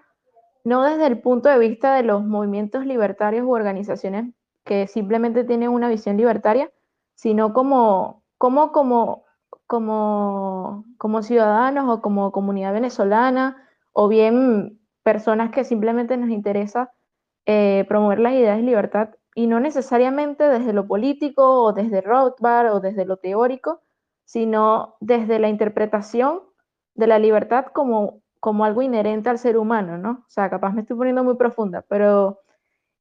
[0.66, 5.70] no desde el punto de vista de los movimientos libertarios u organizaciones que simplemente tienen
[5.70, 6.72] una visión libertaria,
[7.14, 9.24] sino como, como, como,
[9.68, 16.92] como, como ciudadanos o como comunidad venezolana, o bien personas que simplemente nos interesa
[17.46, 22.72] eh, promover las ideas de libertad, y no necesariamente desde lo político o desde Rothbard
[22.72, 23.82] o desde lo teórico,
[24.24, 26.40] sino desde la interpretación
[26.96, 30.22] de la libertad como, como algo inherente al ser humano, ¿no?
[30.24, 32.42] O sea, capaz me estoy poniendo muy profunda, pero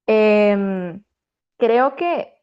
[0.08, 1.00] eh,
[1.60, 2.34] creo que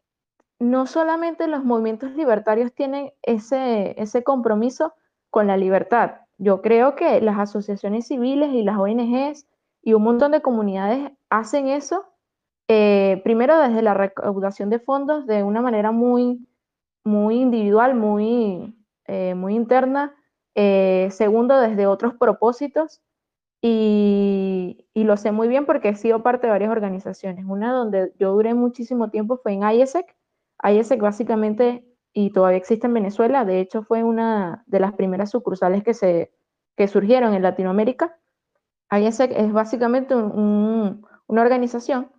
[0.60, 4.94] no solamente los movimientos libertarios tienen ese, ese compromiso
[5.30, 6.20] con la libertad.
[6.38, 9.48] Yo creo que las asociaciones civiles y las ONGs
[9.82, 12.04] y un montón de comunidades hacen eso,
[12.68, 16.46] eh, primero desde la recaudación de fondos de una manera muy,
[17.02, 18.76] muy individual, muy,
[19.08, 20.14] eh, muy interna,
[20.54, 23.02] eh, segundo desde otros propósitos
[23.60, 27.44] y, y, lo sé muy bien porque he sido parte de varias organizaciones.
[27.46, 30.16] Una donde yo duré muchísimo tiempo fue en IESEC,
[30.62, 35.82] IESEC básicamente, y todavía existe en Venezuela, de hecho fue una de las primeras sucursales
[35.84, 36.32] que, se,
[36.76, 38.18] que surgieron en Latinoamérica.
[38.90, 42.10] IESEC es básicamente un, un, una organización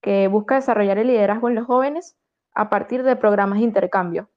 [0.00, 2.16] que busca desarrollar el liderazgo en los jóvenes
[2.54, 4.30] a partir de programas de intercambio.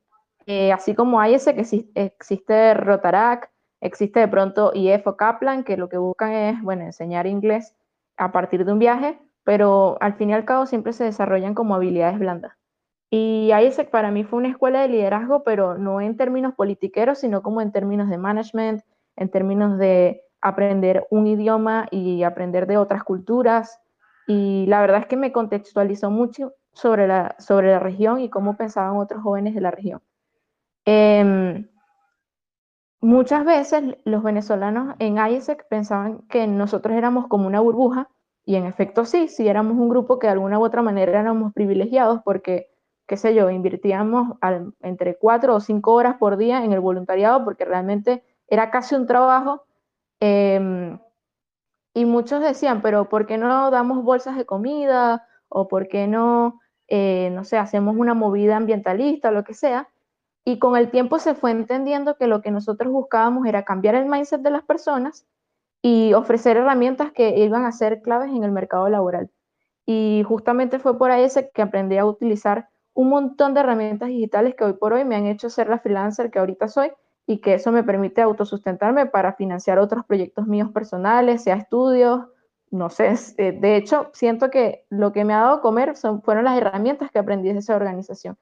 [0.51, 5.89] Eh, así como IESEC existe, existe Rotarac, existe de pronto IEF o Kaplan, que lo
[5.89, 7.75] que buscan es, bueno, enseñar inglés
[8.17, 11.75] a partir de un viaje, pero al fin y al cabo siempre se desarrollan como
[11.75, 12.53] habilidades blandas.
[13.12, 17.43] Y ISEC para mí fue una escuela de liderazgo, pero no en términos politiqueros, sino
[17.43, 18.81] como en términos de management,
[19.17, 23.79] en términos de aprender un idioma y aprender de otras culturas.
[24.25, 28.57] Y la verdad es que me contextualizó mucho sobre la, sobre la región y cómo
[28.57, 30.01] pensaban otros jóvenes de la región.
[30.91, 31.69] Eh,
[32.99, 38.10] muchas veces los venezolanos en ISEC pensaban que nosotros éramos como una burbuja,
[38.43, 41.54] y en efecto sí, sí éramos un grupo que de alguna u otra manera éramos
[41.54, 42.71] privilegiados porque
[43.06, 47.45] qué sé yo, invirtíamos al, entre cuatro o cinco horas por día en el voluntariado
[47.45, 49.65] porque realmente era casi un trabajo.
[50.21, 50.97] Eh,
[51.93, 55.28] y muchos decían, pero ¿por qué no damos bolsas de comida?
[55.49, 59.88] ¿O por qué no, eh, no sé, hacemos una movida ambientalista o lo que sea?
[60.49, 64.07] Y con el tiempo se fue entendiendo que lo que nosotros buscábamos era cambiar el
[64.07, 65.27] mindset de las personas
[65.83, 69.29] y ofrecer herramientas que iban a ser claves en el mercado laboral.
[69.85, 74.63] Y justamente fue por ahí que aprendí a utilizar un montón de herramientas digitales que
[74.63, 76.91] hoy por hoy me han hecho ser la freelancer que ahorita soy
[77.27, 82.25] y que eso me permite autosustentarme para financiar otros proyectos míos personales, sea estudios,
[82.71, 86.57] no sé, eh, de hecho siento que lo que me ha dado comer fueron las
[86.57, 88.35] herramientas que aprendí de esa organización.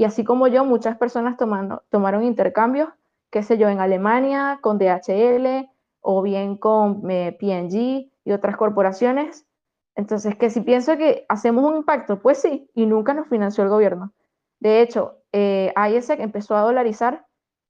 [0.00, 2.88] Y así como yo, muchas personas tomando, tomaron intercambios,
[3.28, 5.68] qué sé yo, en Alemania, con DHL,
[6.00, 9.46] o bien con eh, PNG y otras corporaciones.
[9.94, 13.68] Entonces, que si pienso que hacemos un impacto, pues sí, y nunca nos financió el
[13.68, 14.14] gobierno.
[14.58, 17.26] De hecho, eh, ISEC empezó a dolarizar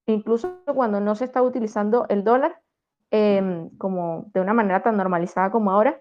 [0.07, 2.61] incluso cuando no se está utilizando el dólar
[3.11, 6.01] em, como de una manera tan normalizada como ahora,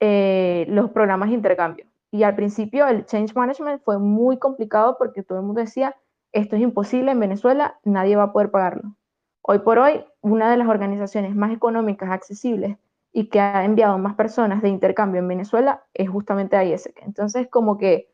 [0.00, 1.84] eh, los programas de intercambio.
[2.16, 5.94] Y al principio el change management fue muy complicado porque todo el mundo decía,
[6.32, 8.96] esto es imposible en Venezuela, nadie va a poder pagarlo.
[9.42, 12.78] Hoy por hoy, una de las organizaciones más económicas, accesibles
[13.12, 17.02] y que ha enviado más personas de intercambio en Venezuela es justamente ISEC.
[17.02, 18.08] Entonces, como que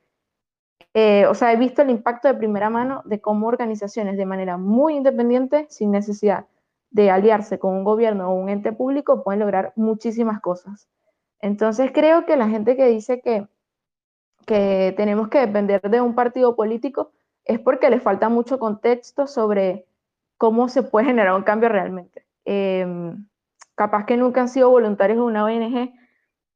[0.95, 4.57] eh, o sea, he visto el impacto de primera mano de cómo organizaciones de manera
[4.57, 6.47] muy independiente, sin necesidad
[6.91, 10.89] de aliarse con un gobierno o un ente público, pueden lograr muchísimas cosas.
[11.41, 13.47] Entonces creo que la gente que dice que,
[14.47, 17.13] que tenemos que depender de un partido político
[17.45, 19.87] es porque le falta mucho contexto sobre
[20.39, 22.27] cómo se puede generar un cambio realmente.
[22.45, 23.27] Em,
[23.75, 25.93] capaz que nunca han sido voluntarios de una ONG,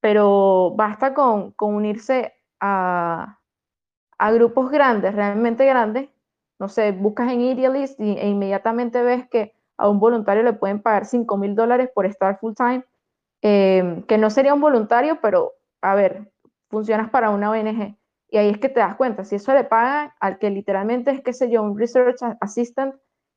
[0.00, 3.38] pero basta con, con unirse a,
[4.18, 6.08] a grupos grandes, realmente grandes,
[6.58, 11.04] no sé, buscas en Idealist e inmediatamente ves que a un voluntario le pueden pagar
[11.06, 12.84] 5 mil dólares por estar full time,
[13.42, 16.30] em, que no sería un voluntario, pero a ver,
[16.76, 17.96] funcionas para una ONG.
[18.28, 21.22] Y ahí es que te das cuenta, si eso le pagan al que literalmente es,
[21.22, 22.96] qué sé yo, un research assistant,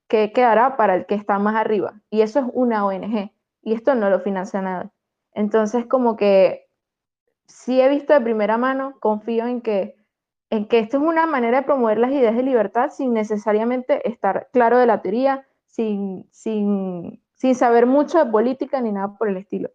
[0.10, 2.02] que quedará para el que está más arriba.
[2.10, 3.32] Y eso es una ONG.
[3.62, 4.91] Y esto no lo financia nada.
[5.32, 6.67] Entonces, como que
[7.47, 9.95] sí he visto de primera mano, confío en que
[10.49, 14.49] en que esto es una manera de promover las ideas de libertad sin necesariamente estar
[14.52, 19.38] claro de la teoría, sin, sin, sin saber mucho de política ni nada por el
[19.38, 19.69] estilo.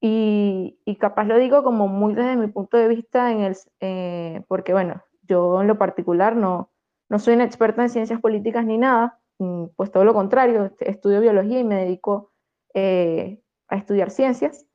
[0.00, 4.72] Y, capaz lo digo como muy desde mi punto de vista, en el, eh, porque
[4.72, 6.70] bueno, yo en lo particular no,
[7.08, 11.20] no soy una experta en ciencias políticas ni nada, mm, pues todo lo contrario, estudio
[11.20, 12.32] biología y me dedico
[12.74, 14.66] eh, a estudiar ciencias,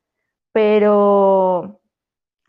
[0.52, 1.82] pero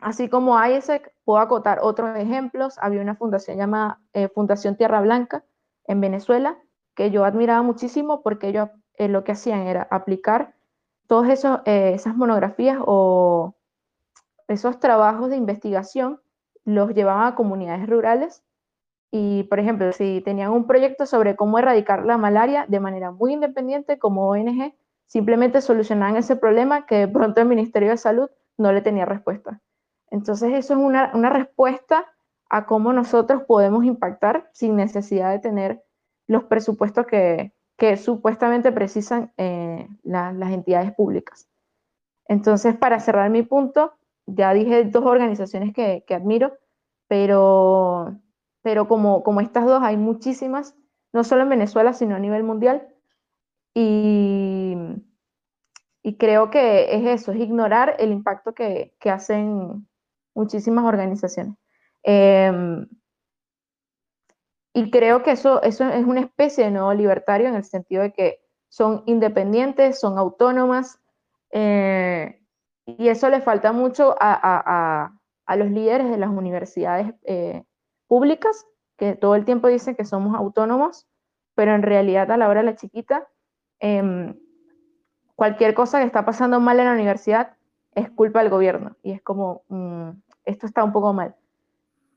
[0.03, 2.77] Así como ISEC, puedo acotar otros ejemplos.
[2.79, 5.45] Había una fundación llamada eh, Fundación Tierra Blanca
[5.85, 6.57] en Venezuela,
[6.93, 8.67] que yo admiraba muchísimo porque ellos
[8.99, 10.55] lo que hacían era aplicar
[11.07, 13.55] todas eh, esas monografías o
[14.47, 16.21] esos trabajos de investigación,
[16.65, 18.43] los llevaban a comunidades rurales
[19.11, 23.33] y, por ejemplo, si tenían un proyecto sobre cómo erradicar la malaria de manera muy
[23.33, 24.73] independiente como ONG,
[25.05, 29.61] simplemente solucionaban ese problema que pronto el Ministerio de Salud no le tenía respuesta.
[30.09, 32.05] Entonces eso es una, respuesta
[32.49, 35.83] a cómo nosotros podemos impactar sin necesidad de tener
[36.27, 37.52] los presupuestos que,
[37.97, 41.49] supuestamente precisan eh, las entidades públicas.
[42.27, 43.93] Entonces, para cerrar mi punto,
[44.25, 46.53] ya dije dos organizaciones que, admiro,
[47.07, 48.17] pero,
[48.61, 50.75] pero como, como estas dos hay muchísimas,
[51.11, 52.87] no solo en Venezuela, sino a nivel mundial.
[53.73, 54.75] Y,
[56.01, 59.87] y creo que es eso, es ignorar el impacto que, que hacen
[60.33, 61.55] muchísimas organizaciones.
[62.03, 62.87] Em,
[64.73, 68.11] y creo que eso, eso es una especie de nuevo libertario en el sentido de
[68.11, 70.99] que son independientes, son autónomas,
[71.51, 72.41] eh,
[72.85, 75.11] y eso le falta mucho a,
[75.55, 77.63] los líderes de las universidades eh,
[78.07, 78.65] públicas,
[78.97, 81.07] que todo el tiempo dicen que somos autónomos,
[81.53, 83.27] pero en realidad a la hora de la chiquita,
[83.79, 84.35] em,
[85.35, 87.55] cualquier cosa que está pasando mal en la universidad
[87.93, 88.95] es culpa del gobierno.
[89.03, 90.09] Y es como, mm,
[90.45, 91.35] esto está un poco mal.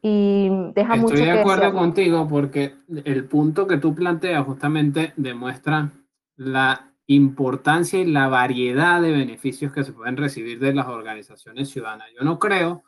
[0.02, 5.12] Y deja Estoy mucho Estoy de acuerdo contigo porque el punto que tú planteas justamente
[5.16, 5.90] demuestra
[6.36, 12.08] la importancia y la variedad de beneficios que se pueden recibir de las organizaciones ciudadanas.
[12.16, 12.84] Yo no creo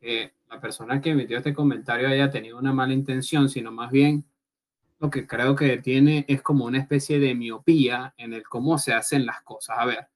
[0.00, 4.24] que la persona que emitió este comentario haya tenido una mala intención, sino más bien
[4.98, 8.92] lo que creo que tiene es como una especie de miopía en el cómo se
[8.92, 9.76] hacen las cosas.
[9.78, 10.08] A ver,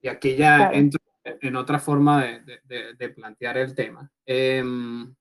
[0.00, 4.10] y aquí ya entro en otra forma de, plantear el tema.
[4.26, 5.14] Em,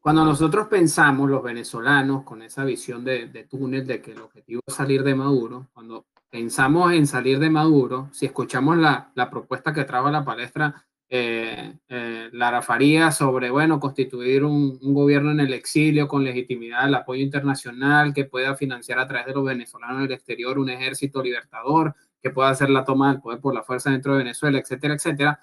[0.00, 4.74] cuando nosotros pensamos, los venezolanos, con esa visión de, túnel, de que el objetivo es
[4.74, 10.10] salir de Maduro, cuando pensamos en salir de Maduro, si escuchamos la, propuesta que trajo
[10.10, 16.06] la palestra eh, eh, Lara Faría sobre, bueno, constituir un, un, gobierno en el exilio
[16.06, 20.12] con legitimidad, el apoyo internacional que pueda financiar a través de los venezolanos en el
[20.12, 24.12] exterior un ejército libertador, que pueda hacer la toma del poder por la fuerza dentro
[24.12, 25.40] de Venezuela, etcétera, etcétera.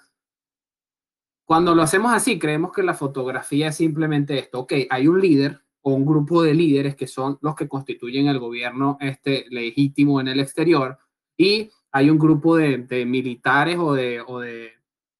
[1.48, 4.60] Cuando lo hacemos así, creemos que la fotografía es simplemente esto.
[4.60, 8.38] Ok, hay un líder o un grupo de líderes que son los que constituyen el
[8.38, 10.98] gobierno este, legítimo en el exterior
[11.38, 14.72] y hay un grupo de, militares o de, o de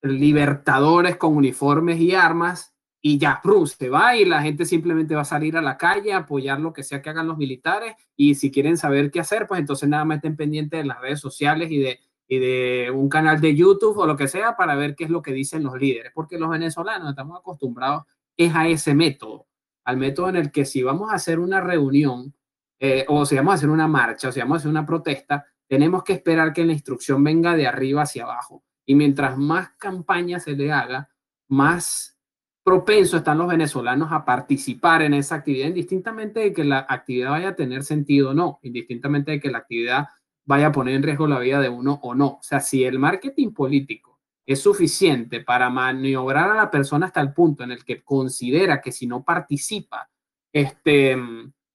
[0.02, 5.22] libertadores con uniformes y armas y ya, Brum, se va y la gente simplemente va
[5.22, 8.34] a salir a la calle a apoyar lo que sea que hagan los militares y
[8.34, 11.70] si quieren saber qué hacer, pues entonces nada más estén pendientes de las redes sociales
[11.70, 15.04] y de, y de un canal de YouTube o lo que sea para ver qué
[15.04, 18.04] es lo que dicen los líderes, porque los venezolanos estamos acostumbrados
[18.36, 19.46] es a ese método,
[19.84, 22.34] al método en el que si vamos a hacer una reunión
[22.78, 25.46] eh, o si vamos a hacer una marcha o si vamos a hacer una protesta,
[25.66, 28.62] tenemos que esperar que la instrucción venga de arriba hacia abajo.
[28.86, 31.10] Y mientras más campaña se le haga,
[31.48, 32.18] más
[32.62, 37.48] propenso están los venezolanos a participar en esa actividad, indistintamente de que la actividad vaya
[37.48, 40.08] a tener sentido o no, indistintamente de que la actividad
[40.48, 42.26] vaya a poner en riesgo la vida de uno o no.
[42.26, 47.34] O sea, si el marketing político es suficiente para maniobrar a la persona hasta el
[47.34, 50.08] punto en el que considera que si no participa,
[50.50, 51.14] este,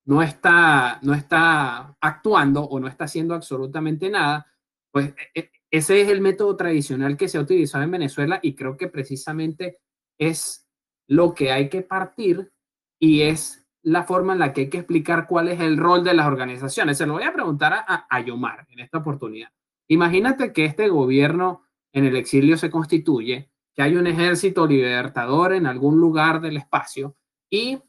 [0.06, 4.48] no está, no está actuando o no está haciendo absolutamente nada,
[4.92, 8.56] pues e, e, ese es el método tradicional que se ha utilizado en Venezuela y
[8.56, 9.82] creo que precisamente
[10.18, 10.68] es
[11.08, 12.52] lo que hay que partir
[13.00, 16.14] y es la forma en la que hay que explicar cuál es el rol de
[16.14, 16.98] las organizaciones.
[16.98, 19.50] Se lo voy a preguntar a, a Yomar en esta oportunidad.
[19.88, 25.68] Imagínate que este gobierno en el exilio se constituye, que hay un ejército libertador en
[25.68, 27.16] algún lugar del espacio
[27.50, 27.80] y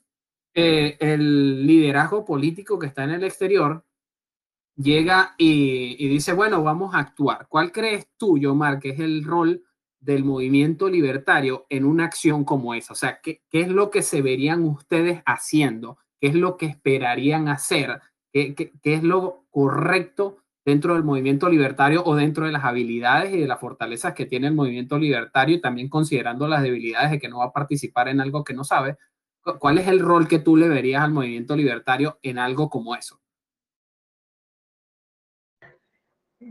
[0.52, 3.85] eh, el liderazgo político que está en el exterior
[4.76, 7.46] llega y, y, dice, bueno, vamos a actuar.
[7.48, 9.64] ¿Cuál crees tú, Yomar, que es el rol
[10.04, 12.92] del movimiento libertario en una acción como esa?
[12.92, 15.98] O sea, ¿qué, ¿qué, es lo que se verían ustedes haciendo?
[16.20, 18.00] ¿Qué es lo que esperarían hacer?
[18.32, 23.32] ¿Qué, qué, qué es lo correcto dentro del movimiento libertario o dentro de las habilidades
[23.34, 27.18] y de las fortalezas que tiene el movimiento libertario y también considerando las debilidades de
[27.18, 28.96] que no va a participar en algo que no sabe?
[29.58, 33.20] ¿Cuál es el rol que tú le verías al movimiento libertario en algo como eso?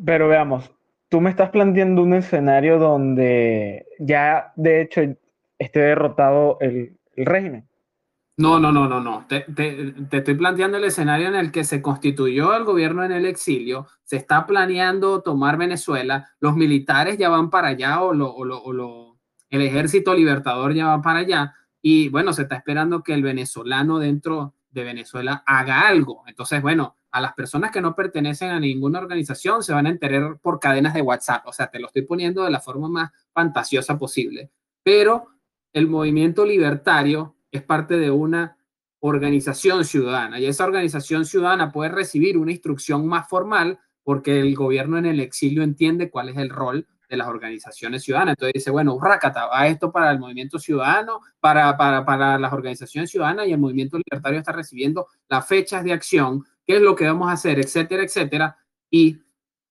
[0.06, 0.72] Pero veamos,
[1.14, 5.02] tú me estás planteando un escenario donde ya, de hecho,
[5.60, 7.70] esté derrotado el, régimen.
[8.38, 9.28] No, no, no, no, no.
[9.28, 9.46] Te,
[10.12, 14.16] estoy planteando el escenario en el que se constituyó el gobierno en el exilio, se
[14.16, 19.20] está planeando tomar Venezuela, los militares ya van para allá o lo,
[19.52, 24.00] el ejército libertador ya va para allá y bueno, se está esperando que el venezolano
[24.00, 26.24] dentro de Venezuela haga algo.
[26.26, 30.40] Entonces, bueno, a las personas que no pertenecen a ninguna organización se van a enterar
[30.40, 31.46] por cadenas de WhatsApp.
[31.46, 34.50] O sea, te lo estoy poniendo de la forma más fantasiosa posible.
[34.82, 35.28] Pero
[35.74, 38.58] el movimiento libertario es parte de una
[39.00, 44.98] organización ciudadana y esa organización ciudadana puede recibir una instrucción más formal porque el gobierno
[44.98, 48.34] en el exilio entiende cuál es el rol de las organizaciones ciudadanas.
[48.34, 53.12] Entonces dice, bueno, Rácata, va esto para el movimiento ciudadano, para, para, para las organizaciones
[53.12, 57.06] ciudadanas y el movimiento libertario está recibiendo las fechas de acción qué es lo que
[57.06, 58.58] vamos a hacer, etcétera, etcétera,
[58.90, 59.22] y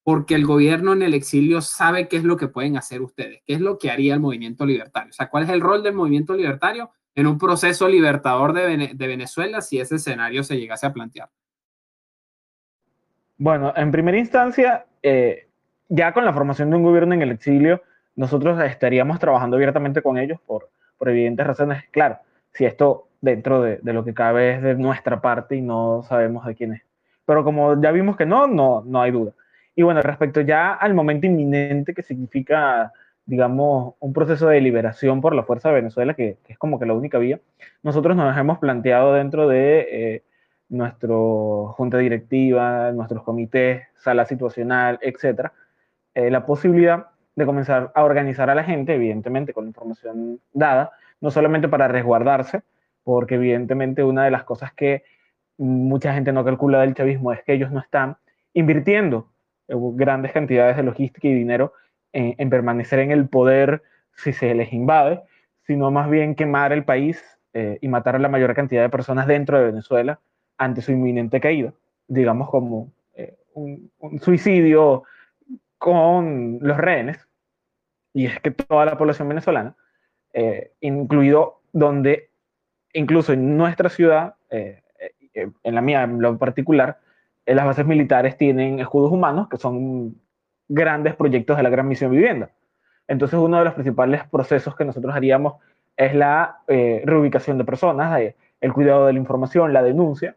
[0.04, 3.54] porque el gobierno en el exilio sabe qué es lo que pueden hacer ustedes, qué
[3.54, 6.34] es lo que haría el movimiento libertario, o sea, cuál es el rol del movimiento
[6.34, 11.30] libertario en un proceso libertador de, de Venezuela si ese escenario se llegase a plantear.
[13.36, 15.48] Bueno, en primera instancia, eh,
[15.88, 17.82] ya con la formación de un gobierno en el exilio,
[18.14, 21.84] nosotros estaríamos trabajando abiertamente con ellos por, por evidentes razones.
[21.90, 22.18] Claro,
[22.52, 26.44] si esto dentro de, de, lo que cabe es de nuestra parte y no sabemos
[26.44, 26.82] de quién es.
[27.24, 29.32] Pero como ya vimos que no, no, no hay duda.
[29.74, 32.92] Y bueno, respecto ya al momento inminente que significa,
[33.24, 36.84] digamos, un proceso de liberación por la fuerza de Venezuela, que, que es como que
[36.84, 37.40] la única vía,
[37.82, 40.22] nosotros nos hemos planteado dentro de eh,
[40.68, 45.52] nuestro junta directiva, nuestros comités, sala situacional, etcétera,
[46.14, 47.06] eh, la posibilidad
[47.36, 51.88] de comenzar a organizar a la gente, evidentemente con la información dada, no solamente para
[51.88, 52.62] resguardarse,
[53.04, 55.04] porque evidentemente una de las cosas que
[55.58, 58.16] mucha gente no calcula del chavismo es que ellos no están
[58.54, 59.28] invirtiendo
[59.68, 61.72] grandes cantidades de logística y dinero
[62.12, 63.82] en, permanecer en el poder
[64.14, 65.22] si se les invade,
[65.66, 67.22] sino más bien quemar el país
[67.54, 70.20] eh, y matar a la mayor cantidad de personas dentro de Venezuela
[70.58, 71.72] ante su inminente caída,
[72.08, 75.04] digamos como eh, un, suicidio
[75.78, 77.26] con los rehenes,
[78.12, 79.74] y es que toda la población venezolana,
[80.34, 82.30] eh, incluido donde
[82.92, 84.82] incluso en nuestra ciudad, eh,
[85.34, 86.98] eh, en la mía en lo particular,
[87.46, 90.16] eh, las bases militares tienen escudos humanos que son
[90.68, 92.50] grandes proyectos de la Gran Misión Vivienda.
[93.08, 95.54] Entonces, uno de los principales procesos que nosotros haríamos
[95.96, 100.36] es la eh, reubicación de personas, eh, el cuidado de la información, la denuncia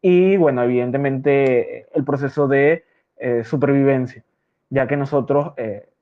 [0.00, 2.84] y, bueno, evidentemente el proceso de
[3.18, 4.24] eh, supervivencia,
[4.70, 5.52] ya que nosotros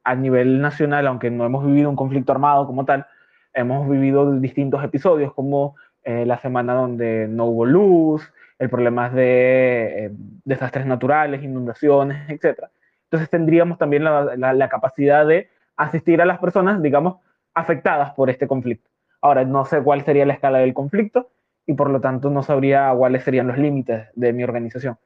[0.04, 3.06] a nivel nacional, aunque no hemos vivido un conflicto armado como tal,
[3.52, 5.74] hemos vivido distintos episodios como
[6.06, 10.10] eh, la semana donde no hubo luz, el problema de eh,
[10.44, 12.66] desastres naturales, inundaciones, etc.
[13.06, 17.16] Entonces tendríamos también la, capacidad de asistir a las personas, digamos,
[17.54, 18.88] afectadas por este conflicto.
[19.20, 21.28] Ahora, no sé cuál sería la escala del conflicto
[21.66, 24.96] y por lo tanto no sabría cuáles serían los límites de mi organización.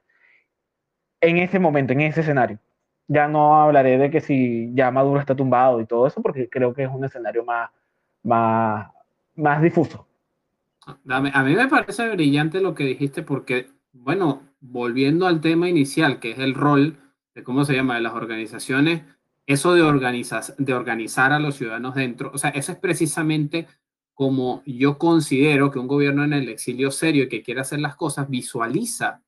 [1.22, 2.58] En ese momento, en ese escenario.
[3.08, 6.74] Ya no hablaré de que si ya Maduro está tumbado y todo eso, porque creo
[6.74, 7.70] que es un escenario más,
[8.22, 8.92] más,
[9.34, 10.06] más difuso.
[10.86, 16.32] A mí me parece brillante lo que dijiste porque, bueno, volviendo al tema inicial, que
[16.32, 16.98] es el rol
[17.34, 19.02] de cómo se llama de las organizaciones,
[19.46, 23.66] eso de, organizar, de organizar a los ciudadanos dentro, o sea, eso es precisamente
[24.14, 27.96] como yo considero que un gobierno en el exilio serio y que quiere hacer las
[27.96, 29.22] cosas visualiza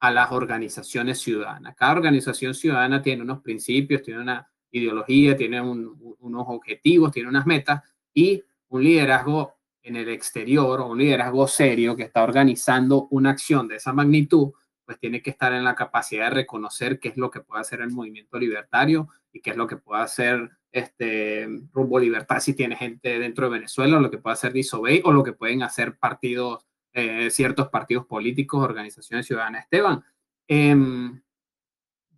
[0.00, 1.76] a las organizaciones ciudadanas.
[1.76, 7.82] Cada organización ciudadana tiene unos principios, tiene una ideología, tiene unos objetivos, tiene unas metas
[8.12, 13.68] y un liderazgo en el exterior o un liderazgo serio que está organizando una acción
[13.68, 14.52] de esa magnitud,
[14.84, 17.80] pues tiene que estar en la capacidad de reconocer qué es lo que puede hacer
[17.80, 22.76] el movimiento libertario y qué es lo que puede hacer este rumbo libertad si tiene
[22.76, 25.96] gente dentro de Venezuela, o lo que puede hacer Disobey o lo que pueden hacer
[25.98, 29.64] partidos, eh, ciertos partidos políticos, organizaciones ciudadanas.
[29.64, 30.02] Esteban,
[30.48, 31.22] em,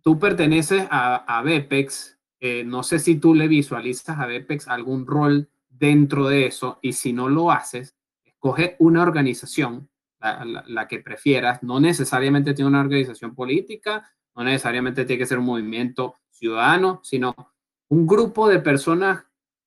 [0.01, 5.05] tú perteneces a, a BEPEX, eh, no sé si tú le visualizas a BEPEX algún
[5.05, 11.61] rol dentro de eso y si no lo haces, escoge una organización, la, que prefieras,
[11.61, 17.35] no necesariamente tiene una organización política, no necesariamente tiene que ser un movimiento ciudadano, sino
[17.89, 19.25] un grupo de personas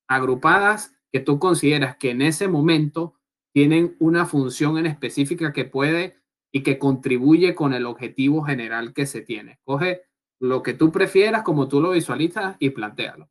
[0.09, 3.15] agrupadas que tú consideras que en ese momento
[3.53, 6.17] tienen una función en específica que puede
[6.53, 9.61] y que contribuye con el objetivo general que se tiene.
[9.65, 10.03] Coge
[10.41, 13.29] lo que tú prefieras, como tú lo visualizas y plantealo.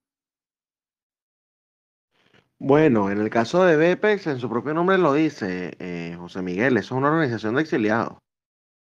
[2.60, 6.78] Bueno, en el caso de BEPEX, en su propio nombre lo dice eh, José Miguel,
[6.78, 8.18] eso es una organización de exiliados.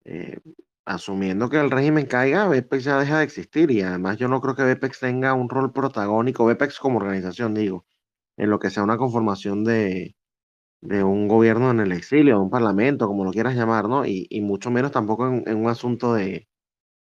[0.05, 0.39] Eh,
[0.86, 4.55] asumiendo que el régimen caiga, BEPEX ya deja de existir y además yo no creo
[4.55, 7.86] que BEPEX tenga un rol protagónico, BEPEX como organización, digo,
[8.38, 10.16] en lo que sea una conformación de,
[10.82, 14.05] de un gobierno en el exilio, un parlamento, como lo quieras llamar, ¿no?
[14.05, 16.47] Y, mucho menos tampoco en, un asunto de,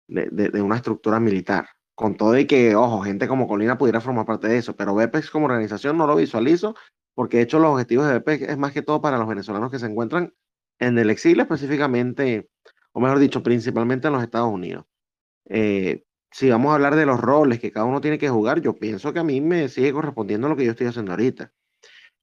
[0.07, 1.67] de una estructura militar
[2.01, 5.29] con todo y que, ojo, gente como Colina pudiera formar parte de eso, pero BEPEX
[5.29, 6.75] como organización no lo visualizo,
[7.13, 9.79] porque de hecho los objetivos de BEPEX es más que todo para los venezolanos que
[9.79, 10.33] se encuentran
[10.79, 12.49] en el exilio específicamente,
[12.91, 14.85] o mejor dicho, principalmente en los Estados Unidos.
[15.45, 18.75] Eh, si vamos a hablar de los roles que cada uno tiene que jugar, yo
[18.75, 21.51] pienso que a mí me sigue correspondiendo lo que yo estoy haciendo ahorita.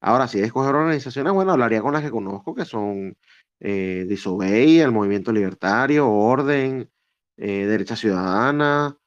[0.01, 3.17] Ahora, si es escoger organizaciones, bueno, hablaría con las que conozco, que son
[3.61, 6.91] eh, Disobey, el Movimiento Libertario, Orden,
[7.37, 8.98] eh, Derecha Ciudadana,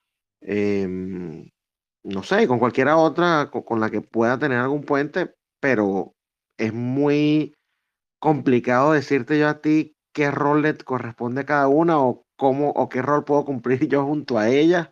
[0.42, 1.50] Em,
[2.04, 6.16] no sé, con cualquiera otra con, la que pueda tener algún puente, pero
[6.58, 7.56] es muy
[8.20, 12.90] complicado decirte yo a ti qué rol le corresponde a cada una o cómo o
[12.90, 14.92] qué rol puedo cumplir yo junto a ella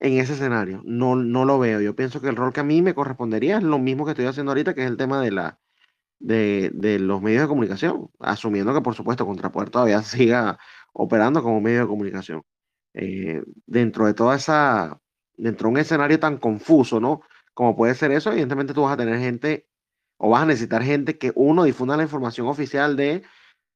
[0.00, 0.82] en ese escenario.
[0.84, 1.80] No, no lo veo.
[1.80, 4.26] Yo pienso que el rol que a mí me correspondería es lo mismo que estoy
[4.26, 5.60] haciendo ahorita, que es el tema de la
[6.20, 10.58] de, de los medios de comunicación, asumiendo que por supuesto Contrapoder todavía siga
[10.92, 12.42] operando como medio de comunicación.
[12.98, 14.98] Eh, dentro de toda esa,
[15.36, 17.20] dentro de un escenario tan confuso, ¿no?
[17.52, 19.68] Como puede ser eso, evidentemente tú vas a tener gente
[20.16, 23.22] o vas a necesitar gente que uno difunda la información oficial de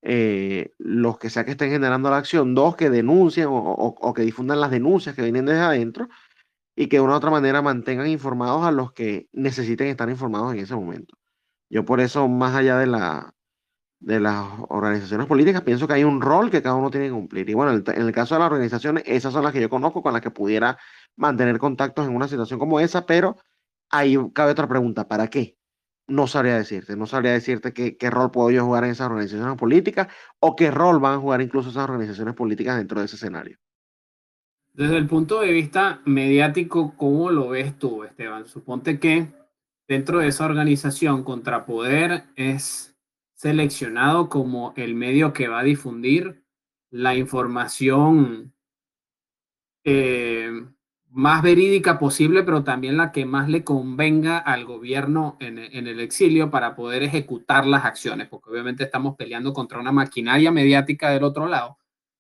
[0.00, 4.58] eh, los que sea que estén generando la acción, dos que denuncien o, que difundan
[4.58, 6.08] las denuncias que vienen desde adentro
[6.74, 10.54] y que de una u otra manera mantengan informados a los que necesiten estar informados
[10.54, 11.18] en ese momento.
[11.68, 13.34] Yo por eso, más allá de la,
[14.01, 17.48] de las organizaciones políticas, pienso que hay un rol que cada uno tiene que cumplir.
[17.51, 20.14] Y bueno, en el caso de las organizaciones, esas son las que yo conozco con
[20.14, 20.78] las que pudiera
[21.16, 23.36] mantener contactos en una situación como esa, pero
[23.90, 25.59] ahí cabe otra pregunta, ¿para qué?
[26.09, 29.57] No sabría decirte, no sabría decirte qué, qué rol puedo yo jugar en esas organizaciones
[29.57, 30.09] políticas
[30.40, 33.59] o qué rol van a jugar incluso esas organizaciones políticas dentro de ese escenario.
[34.72, 38.46] Desde el punto de vista mediático, ¿cómo lo ves tú, Esteban?
[38.46, 39.28] Suponte que
[39.86, 42.89] dentro de esa organización contrapoder es
[43.41, 46.45] seleccionado como el medio que va a difundir
[46.91, 48.53] la información
[49.82, 50.51] eh,
[51.09, 56.51] más verídica posible, pero también la que más le convenga al gobierno en, el exilio
[56.51, 61.47] para poder ejecutar las acciones, porque obviamente estamos peleando contra una maquinaria mediática del otro
[61.47, 61.78] lado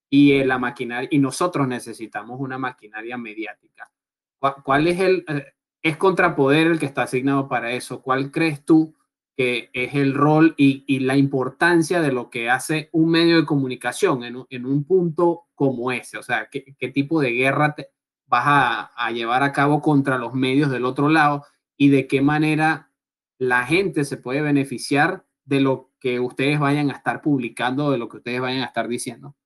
[0.08, 3.92] y la maquinaria y nosotros necesitamos una maquinaria mediática.
[4.38, 5.52] ¿Cuál, es el eh,
[5.82, 8.00] es contrapoder el que está asignado para eso?
[8.00, 8.94] ¿Cuál crees tú
[9.40, 14.66] es el rol y, la importancia de lo que hace un medio de comunicación en,
[14.66, 16.18] un punto como ese.
[16.18, 17.88] O sea, qué, tipo de guerra te
[18.26, 22.90] vas a, llevar a cabo contra los medios del otro lado y de qué manera
[23.38, 28.08] la gente se puede beneficiar de lo que ustedes vayan a estar publicando, de lo
[28.08, 29.36] que ustedes vayan a estar diciendo.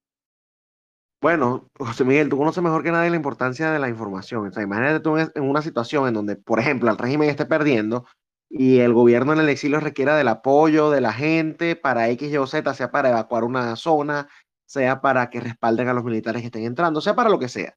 [1.21, 4.51] Bueno, José Miguel, tú conoces mejor que nadie la importancia de la información.
[4.55, 8.05] O imagínate tú en una situación en donde, por ejemplo, el régimen esté perdiendo
[8.49, 12.37] y el gobierno en el exilio requiera del apoyo de la gente para X, Y
[12.37, 14.29] o Z, sea para evacuar una zona,
[14.67, 17.77] sea para que respalden a los militares que estén entrando, sea para lo que sea.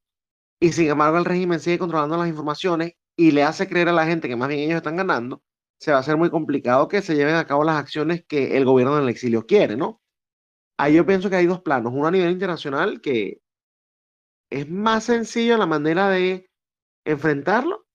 [0.60, 4.06] Y sin embargo el régimen sigue controlando las informaciones y le hace creer a la
[4.06, 5.44] gente que más bien ellos están ganando,
[5.80, 8.66] se va a hacer muy complicado que se lleven a cabo las acciones que el
[8.66, 10.02] gobierno en el exilio quiere, ¿no?
[10.78, 13.42] Ahí yo pienso que hay dos planos, uno a nivel internacional que
[14.50, 16.50] es más sencillo la manera de
[17.06, 17.87] enfrentarlo,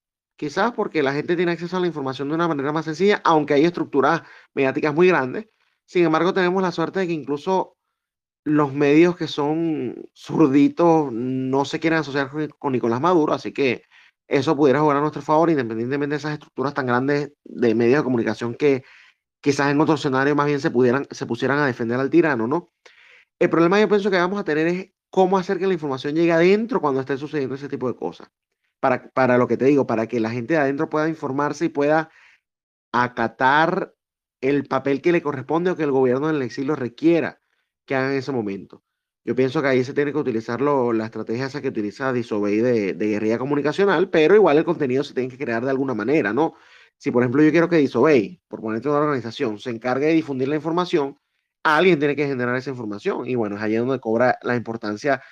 [0.42, 3.54] quizás porque la gente tiene acceso a la información de una manera más sencilla, aunque
[3.54, 4.22] hay estructuras
[4.54, 5.46] mediáticas muy grandes.
[5.84, 7.76] Sin embargo, tenemos la suerte de que incluso
[8.42, 12.28] los medios que son zurditos no se quieren asociar
[12.58, 13.84] con Nicolás Maduro, así que
[14.26, 18.04] eso pudiera jugar a nuestro favor, independientemente de esas estructuras tan grandes de medios de
[18.04, 18.82] comunicación que
[19.40, 22.72] quizás en otro escenario más bien se, pudieran, se pusieran a defender al tirano, ¿no?
[23.38, 26.32] El problema yo pienso que vamos a tener es cómo hacer que la información llegue
[26.32, 28.28] adentro cuando esté sucediendo ese tipo de cosas.
[28.82, 31.68] Para, para lo que te digo, para que la gente de adentro pueda informarse y
[31.68, 32.10] pueda
[32.92, 33.94] acatar
[34.40, 37.40] el papel que le corresponde o que el gobierno del exilio requiera
[37.86, 38.82] que haga en ese momento.
[39.24, 42.94] Yo pienso que ahí se tiene que utilizar la estrategia esa que utiliza Disobey de,
[42.94, 46.54] de guerrilla comunicacional, pero igual el contenido se tiene que crear de alguna manera, ¿no?
[46.98, 50.48] Si, por ejemplo, yo quiero que Disobey, por ponerte una organización, se encargue de difundir
[50.48, 51.16] la información,
[51.62, 53.28] alguien tiene que generar esa información.
[53.28, 55.22] Y bueno, es ahí donde cobra la importancia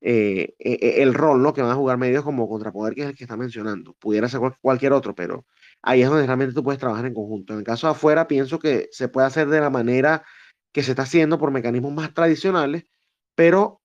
[0.00, 1.52] eh, e, e, el rol ¿no?
[1.54, 3.94] que van a jugar medios como Contrapoder, que es el que está mencionando.
[3.94, 5.46] Pudiera ser cualquier otro, pero
[5.82, 7.52] ahí es donde realmente tú puedes trabajar en conjunto.
[7.52, 10.24] En el caso de afuera, pienso que se puede hacer de la manera
[10.72, 12.84] que se está haciendo por mecanismos más tradicionales,
[13.34, 13.80] pero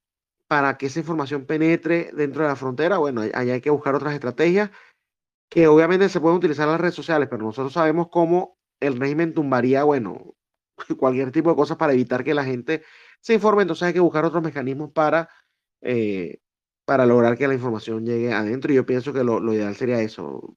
[0.47, 4.13] para que esa información penetre dentro de la frontera, bueno, ahí hay que buscar otras
[4.13, 4.69] estrategias
[5.49, 9.33] que obviamente se pueden utilizar en las redes sociales, pero nosotros sabemos cómo el régimen
[9.33, 10.35] tumbaría, bueno,
[10.97, 12.83] cualquier tipo de cosas para evitar que la gente
[13.21, 15.29] se informe, entonces hay que buscar otros mecanismos para,
[15.81, 16.39] eh,
[16.85, 18.71] para lograr que la información llegue adentro.
[18.71, 20.55] Y yo pienso que lo, ideal sería eso,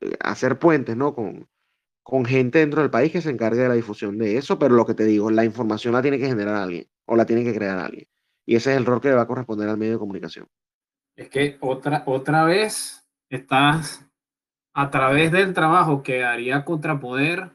[0.00, 1.14] eh, hacer puentes, ¿no?
[1.14, 1.48] Con,
[2.02, 4.86] con gente dentro del país que se encargue de la difusión de eso, pero lo
[4.86, 7.78] que te digo, la información la tiene que generar alguien o la tiene que crear
[7.78, 8.06] alguien.
[8.46, 10.46] Y ese es el rol que le va a corresponder al medio de comunicación.
[11.16, 14.06] Es que otra, otra vez estás
[14.72, 17.52] a través del trabajo que haría Contrapoder,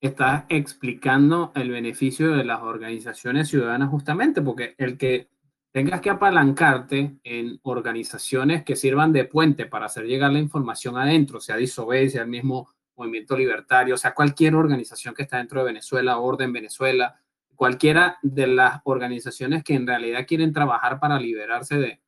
[0.00, 5.28] estás explicando el beneficio de las organizaciones ciudadanas justamente, porque el que
[5.72, 11.40] tengas que apalancarte en organizaciones que sirvan de puente para hacer llegar la información adentro,
[11.40, 16.18] sea Disobey, sea el mismo Movimiento Libertario, sea cualquier organización que está dentro de Venezuela,
[16.18, 17.20] Orden Venezuela,
[17.54, 22.00] cualquiera de las organizaciones que en realidad quieren trabajar para liberarse de,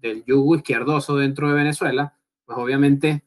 [0.00, 3.24] del yugo izquierdoso dentro de Venezuela, pues obviamente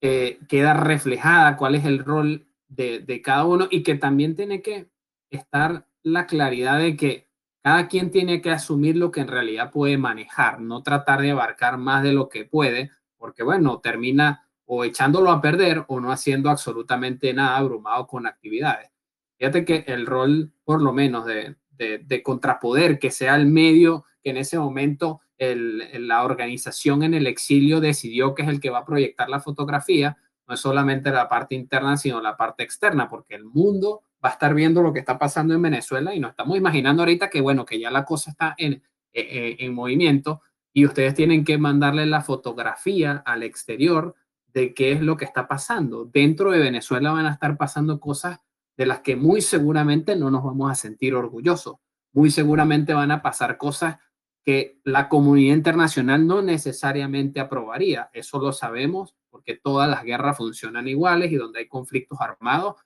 [0.00, 4.62] eh, queda reflejada cuál es el rol de, de cada uno y que también tiene
[4.62, 4.88] que
[5.30, 7.27] estar la claridad de que
[7.68, 11.76] cada quien tiene que asumir lo que en realidad puede manejar, no tratar de abarcar
[11.76, 16.48] más de lo que puede, porque bueno, termina o echándolo a perder o no haciendo
[16.48, 18.90] absolutamente nada abrumado con actividades.
[19.36, 24.30] Fíjate que el rol, por lo menos, de, de, contrapoder, que sea el medio que
[24.30, 28.78] en ese momento el, la organización en el exilio decidió que es el que va
[28.78, 30.16] a proyectar la fotografía,
[30.46, 34.32] no es solamente la parte interna, sino la parte externa, porque el mundo va a
[34.32, 37.64] estar viendo lo que está pasando en Venezuela y nos estamos imaginando ahorita que, bueno,
[37.64, 40.42] que ya la cosa está en, en, e, en movimiento
[40.72, 44.14] y ustedes tienen que mandarle la fotografía al exterior
[44.52, 46.04] de qué es lo que está pasando.
[46.04, 48.40] Dentro de Venezuela van a estar pasando cosas
[48.76, 51.76] de las que muy seguramente no nos vamos a sentir orgullosos.
[52.12, 53.96] Muy seguramente van a pasar cosas
[54.44, 58.08] que la comunidad internacional no necesariamente aprobaría.
[58.12, 62.76] Eso lo sabemos porque todas las guerras funcionan iguales y donde hay conflictos armados,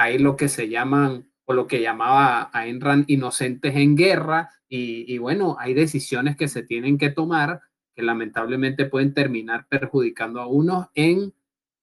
[0.00, 5.18] hay lo que se llaman o lo que llamaba a Enran inocentes en guerra y,
[5.18, 7.60] bueno, hay decisiones que se tienen que tomar
[7.94, 11.34] que lamentablemente pueden terminar perjudicando a unos en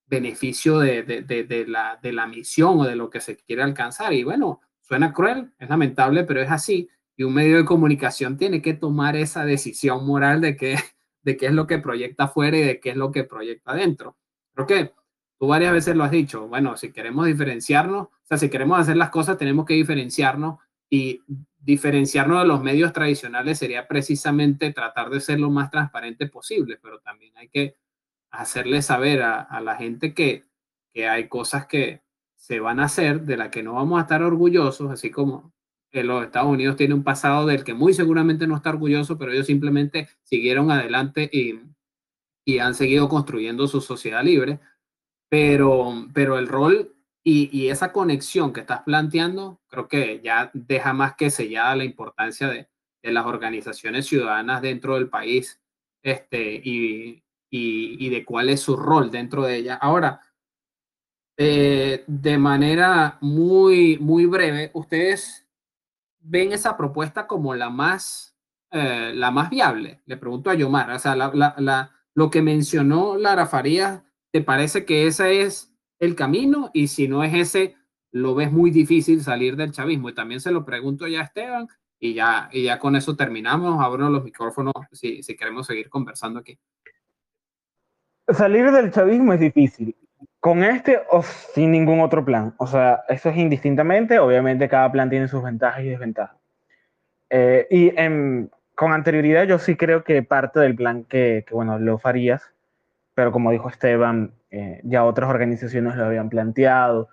[0.07, 4.13] beneficio de, de, de, la, de la misión o de lo que se quiere alcanzar.
[4.13, 6.89] Y bueno, suena cruel, es lamentable, pero es así.
[7.15, 10.77] Y un medio de comunicación tiene que tomar esa decisión moral de qué,
[11.21, 14.17] de qué es lo que proyecta afuera y de qué es lo que proyecta adentro.
[14.55, 14.91] Creo que
[15.39, 18.97] tú varias veces lo has dicho, bueno, si queremos diferenciarnos, o sea, si queremos hacer
[18.97, 20.59] las cosas, tenemos que diferenciarnos
[20.89, 21.21] y
[21.59, 26.99] diferenciarnos de los medios tradicionales sería precisamente tratar de ser lo más transparente posible, pero
[26.99, 27.75] también hay que
[28.31, 30.45] hacerle saber a, la gente que,
[30.93, 32.03] que, hay cosas que
[32.35, 35.53] se van a hacer de las que no vamos a estar orgullosos, así como
[35.91, 39.31] en los Estados Unidos tiene un pasado del que muy seguramente no está orgulloso, pero
[39.31, 41.59] ellos simplemente siguieron adelante y,
[42.45, 44.59] y han seguido construyendo su sociedad libre.
[45.29, 46.95] Pero, pero el rol
[47.29, 52.47] y, esa conexión que estás planteando, creo que ya deja más que sellada la importancia
[52.47, 52.69] de,
[53.03, 55.61] las organizaciones ciudadanas dentro del país
[56.03, 59.75] este, y, y, de cuál es su rol dentro de ella.
[59.75, 60.21] Ahora,
[61.37, 65.47] eh, de manera muy, muy breve, ¿ustedes
[66.19, 68.35] ven esa propuesta como la más,
[68.71, 70.01] eh, la más viable?
[70.05, 71.15] Le pregunto a Yomar, o sea,
[72.13, 74.01] lo que mencionó Lara Farías,
[74.37, 76.69] ¿te parece que ese es el camino?
[76.71, 77.75] Y si no es ese,
[78.11, 80.09] lo ves muy difícil salir del chavismo.
[80.09, 81.67] Y también se lo pregunto ya a Esteban,
[81.99, 83.83] y ya, y ya con eso terminamos.
[83.83, 86.59] Abro los micrófonos si, si queremos seguir conversando aquí.
[88.27, 89.95] Salir del chavismo es difícil
[90.39, 92.53] con este o sin ningún otro plan.
[92.57, 94.19] O sea, eso es indistintamente.
[94.19, 96.37] Obviamente cada plan tiene sus ventajas y desventajas.
[97.31, 97.91] Eh, y
[98.75, 102.53] con anterioridad yo sí creo que parte del plan que, bueno, lo farías,
[103.17, 107.09] pero como dijo Esteban, eh, ya otras organizaciones lo habían planteado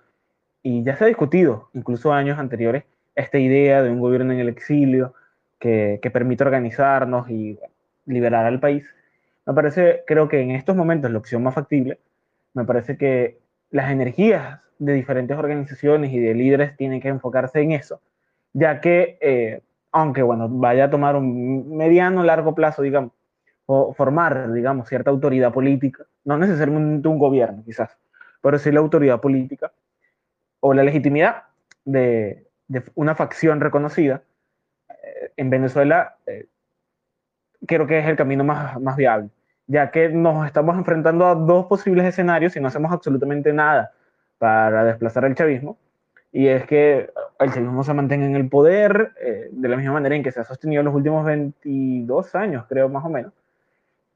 [0.61, 2.83] y ya se ha discutido, incluso años anteriores,
[3.15, 5.15] esta idea de un gobierno en el exilio
[5.57, 7.57] que, que permite organizarnos y
[8.05, 8.85] liberar al país.
[9.47, 11.97] Me parece, creo que en estos momentos la opción más factible
[12.53, 13.39] me parece que
[13.71, 17.99] las energías de diferentes organizaciones y de líderes tienen que enfocarse en eso,
[18.53, 23.11] ya que, eh, aunque bueno, vaya a tomar un mediano largo plazo, digamos,
[23.65, 27.97] formar, digamos, cierta autoridad política, no necesariamente un gobierno, quizás,
[28.41, 29.71] pero sí la autoridad política
[30.59, 31.43] o la legitimidad
[31.83, 32.47] de,
[32.95, 34.23] una facción reconocida,
[34.89, 36.47] eh, en Venezuela eh,
[37.67, 39.29] creo que es el camino más, más viable
[39.67, 43.91] ya que nos estamos enfrentando a dos posibles escenarios y no hacemos absolutamente nada
[44.37, 45.77] para desplazar el chavismo.
[46.31, 47.09] Y es que
[47.39, 50.41] el chavismo se mantenga en el poder eh, de la misma manera en que se
[50.41, 53.31] ha sostenido en los últimos 22 años, creo más o menos,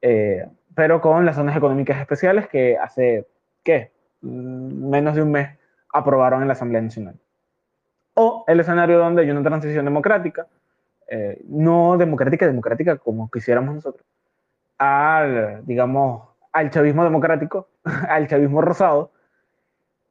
[0.01, 3.27] eh, pero con las zonas económicas especiales que hace,
[3.63, 3.91] ¿qué?
[4.21, 5.57] Mm, menos de un mes
[5.93, 7.15] aprobaron en la Asamblea Nacional.
[8.13, 10.47] O el escenario donde hay una transición democrática,
[11.07, 14.05] eh, no democrática, democrática como quisiéramos nosotros,
[14.77, 17.67] al, digamos, al chavismo democrático,
[18.09, 19.11] al chavismo rosado,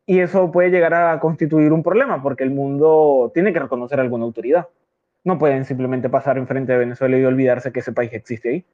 [0.06, 4.24] y eso puede llegar a constituir un problema porque el mundo tiene que reconocer alguna
[4.24, 4.66] autoridad.
[5.22, 8.64] No pueden simplemente pasar enfrente de Venezuela y olvidarse que ese país existe ahí.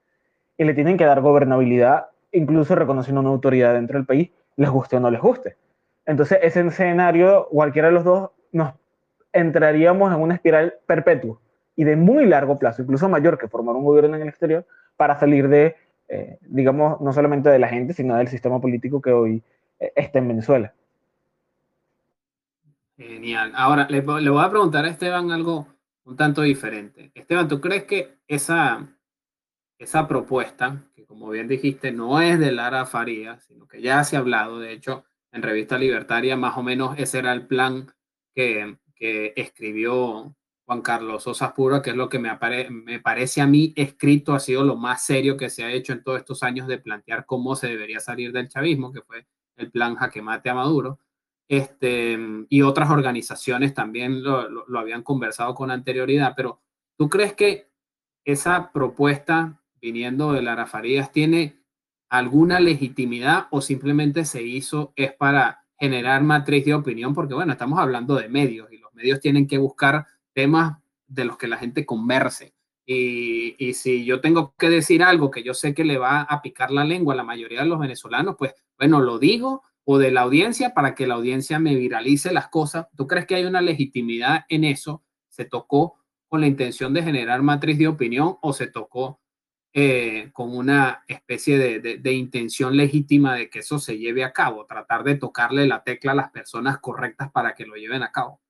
[0.56, 4.96] Y le tienen que dar gobernabilidad, incluso reconociendo una autoridad dentro del país, les guste
[4.96, 5.56] o no les guste.
[6.06, 8.74] Entonces, ese escenario, cualquiera de los dos, nos
[9.32, 11.40] entraríamos en una espiral perpetua
[11.76, 14.64] y de muy largo plazo, incluso mayor que formar un gobierno en el exterior,
[14.96, 15.74] para salir de
[16.08, 19.42] eh, digamos, no solamente de la gente, sino del sistema político que hoy
[19.78, 20.74] eh, está en Venezuela.
[22.96, 23.52] Genial.
[23.56, 25.66] Ahora, le, voy a preguntar a Esteban algo
[26.04, 27.10] un tanto diferente.
[27.14, 28.86] Esteban, ¿tú crees que esa,
[29.84, 34.16] esa propuesta, que como bien dijiste, no es de Lara Faría, sino que ya se
[34.16, 37.92] ha hablado, de hecho, en Revista Libertaria, más o menos ese era el plan
[38.34, 40.34] que, que escribió
[40.66, 42.30] Juan Carlos Pura, que es lo que me,
[42.70, 46.02] me parece a mí escrito, ha sido lo más serio que se ha hecho en
[46.02, 49.26] todos estos años de plantear cómo se debería salir del chavismo, que fue
[49.56, 50.98] el plan Jaque Mate a Maduro.
[51.46, 52.18] Este,
[52.48, 56.62] y otras organizaciones también lo, lo, habían conversado con anterioridad, pero
[56.96, 57.70] ¿tú crees que
[58.24, 61.58] esa propuesta viniendo de Lara Farías tiene
[62.08, 67.12] alguna legitimidad o simplemente se hizo es para generar matriz de opinión?
[67.12, 71.36] Porque bueno, estamos hablando de medios y los medios tienen que buscar temas de los
[71.36, 72.54] que la gente converse.
[72.86, 76.42] Y, y, si yo tengo que decir algo que yo sé que le va a
[76.42, 80.10] picar la lengua a la mayoría de los venezolanos, pues bueno, lo digo o de
[80.10, 82.86] la audiencia para que la audiencia me viralice las cosas.
[82.96, 85.02] ¿Tú crees que hay una legitimidad en eso?
[85.28, 85.96] ¿Se tocó
[86.28, 89.20] con la intención de generar matriz de opinión o se tocó
[89.74, 94.32] eh, con una especie de, de, de, intención legítima de que eso se lleve a
[94.32, 94.64] cabo?
[94.64, 98.40] Tratar de tocarle la tecla a las personas correctas para que lo lleven a cabo.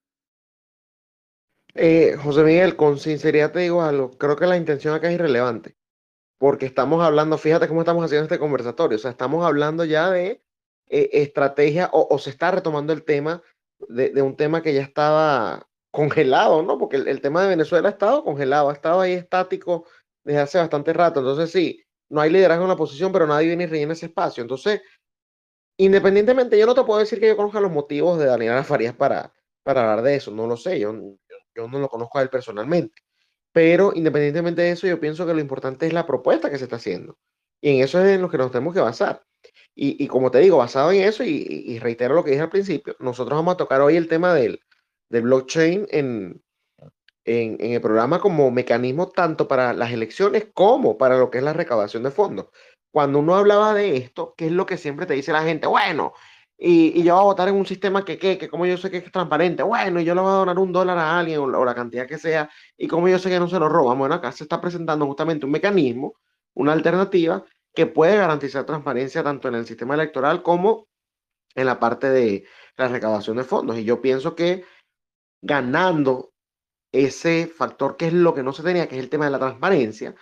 [1.75, 5.75] Eh, José Miguel, con sinceridad te digo algo, creo que la intención acá es irrelevante,
[6.37, 10.41] porque estamos hablando, fíjate cómo estamos haciendo este conversatorio, o sea, estamos hablando ya de
[10.87, 13.43] eh, estrategia o, se está retomando el tema
[13.89, 16.77] de, un tema que ya estaba congelado, ¿no?
[16.77, 19.85] Porque el, tema de Venezuela ha estado congelado, ha estado ahí estático
[20.25, 23.63] desde hace bastante rato, entonces sí, no hay liderazgo en la posición, pero nadie viene
[23.63, 24.81] y rellena ese espacio, entonces,
[25.77, 29.31] independientemente, yo no te puedo decir que yo conozca los motivos de Daniela Farías para,
[29.63, 30.93] para hablar de eso, no lo sé, yo
[31.55, 33.01] yo no lo conozco a él personalmente.
[33.51, 36.75] Pero independientemente de eso, yo pienso que lo importante es la propuesta que se está
[36.75, 37.17] haciendo.
[37.61, 39.23] Y en eso es en lo que nos tenemos que basar.
[39.73, 43.37] Y, como te digo, basado en eso, y, reitero lo que dije al principio, nosotros
[43.37, 44.59] vamos a tocar hoy el tema del,
[45.09, 46.43] del blockchain en,
[47.25, 51.43] en, en, el programa como mecanismo tanto para las elecciones como para lo que es
[51.43, 52.47] la recaudación de fondos.
[52.91, 55.67] Cuando uno hablaba de esto, ¿qué es lo que siempre te dice la gente?
[55.67, 56.13] Bueno,
[56.57, 58.97] y, yo voy a votar en un sistema que, que, que, como yo sé que
[58.97, 61.75] es transparente, bueno, y yo le voy a donar un dólar a alguien o, la
[61.75, 64.43] cantidad que sea, y como yo sé que no se lo roban, bueno, acá se
[64.45, 66.15] está presentando justamente un mecanismo,
[66.53, 70.87] una alternativa que puede garantizar transparencia tanto en el sistema electoral como
[71.55, 72.45] en la parte de,
[72.77, 73.77] la recaudación de fondos.
[73.77, 74.65] Y yo pienso que
[75.41, 76.33] ganando
[77.03, 79.39] ese factor que es lo que no se tenía, que es el tema de la
[79.39, 80.15] transparencia,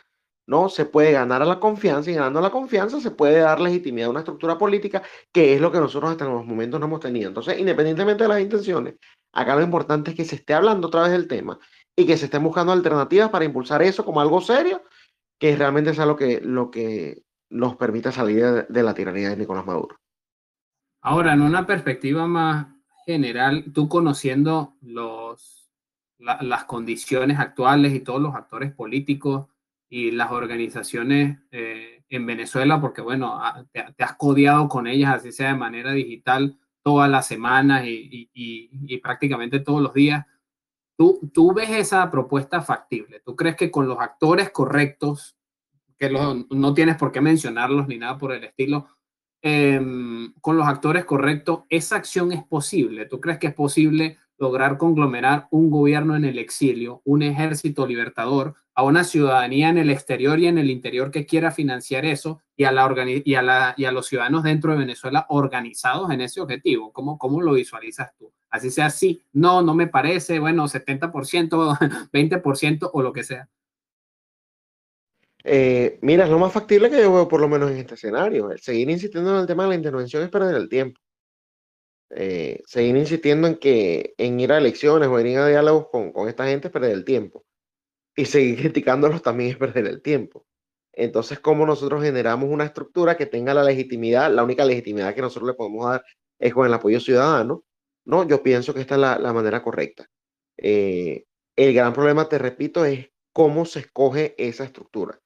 [0.47, 0.69] ¿no?
[0.69, 4.11] Se puede ganar a la confianza y ganando la confianza se puede dar legitimidad a
[4.11, 7.27] una estructura política, que es lo que nosotros hasta en los momentos no hemos tenido.
[7.29, 8.95] Entonces, independientemente de las intenciones,
[9.31, 11.59] acá lo importante es que se esté hablando otra vez del tema
[11.95, 14.83] y que se estén buscando alternativas para impulsar eso como algo serio,
[15.39, 19.65] que realmente sea lo que, lo que nos permita salir de, la tiranía de Nicolás
[19.65, 19.99] Maduro.
[21.01, 22.67] Ahora, en una perspectiva más
[23.05, 25.62] general, tú conociendo los,
[26.23, 29.47] las condiciones actuales y todos los actores políticos
[29.89, 33.39] y las organizaciones eh, en Venezuela, porque bueno,
[33.71, 38.69] te, has codiado con ellas, así sea de manera digital, todas las semanas y, y,
[38.73, 40.25] y prácticamente todos los días.
[40.97, 43.19] ¿Tú, ¿Tú ves esa propuesta factible?
[43.19, 45.35] ¿Tú crees que con los actores correctos,
[45.97, 48.87] que no tienes por qué mencionarlos ni nada por el estilo,
[49.41, 53.05] em, con los actores correctos, esa acción es posible?
[53.05, 58.55] ¿Tú crees que es posible lograr conglomerar un gobierno en el exilio, un ejército libertador,
[58.75, 62.65] a una ciudadanía en el exterior y en el interior que quiera financiar eso y
[62.65, 66.41] a, la y a, la, y a los ciudadanos dentro de Venezuela organizados en ese
[66.41, 66.91] objetivo?
[66.91, 68.33] ¿Cómo, ¿Cómo lo visualizas tú?
[68.49, 71.09] Así sea así, no, no me parece, bueno, 70%,
[72.11, 73.47] 20% o lo que sea.
[75.45, 78.49] Eh, mira, es lo más factible que yo veo por lo menos en este escenario.
[78.57, 80.99] Seguir insistiendo en el tema de la intervención es perder el tiempo.
[82.15, 86.11] Eh, seguir insistiendo en que en ir a elecciones o en ir a diálogos con,
[86.11, 87.45] con esta gente es perder el tiempo.
[88.15, 90.45] Y seguir criticándolos también es perder el tiempo.
[90.93, 94.31] Entonces, ¿cómo nosotros generamos una estructura que tenga la legitimidad?
[94.31, 96.03] La única legitimidad que nosotros le podemos dar
[96.39, 97.63] es con el apoyo ciudadano.
[98.05, 100.07] No, yo pienso que esta es la, la manera correcta.
[100.57, 105.19] Eh, el gran problema, te repito, es cómo se escoge esa estructura.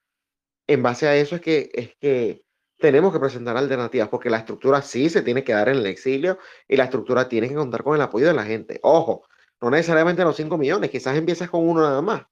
[0.68, 2.44] En base a eso es que, es que
[2.78, 6.38] tenemos que presentar alternativas, porque la estructura sí se tiene que dar en el exilio
[6.68, 8.80] y la estructura tiene que contar con el apoyo de la gente.
[8.84, 9.24] Ojo,
[9.62, 12.26] no necesariamente los 5 millones, quizás empiezas con uno nada más,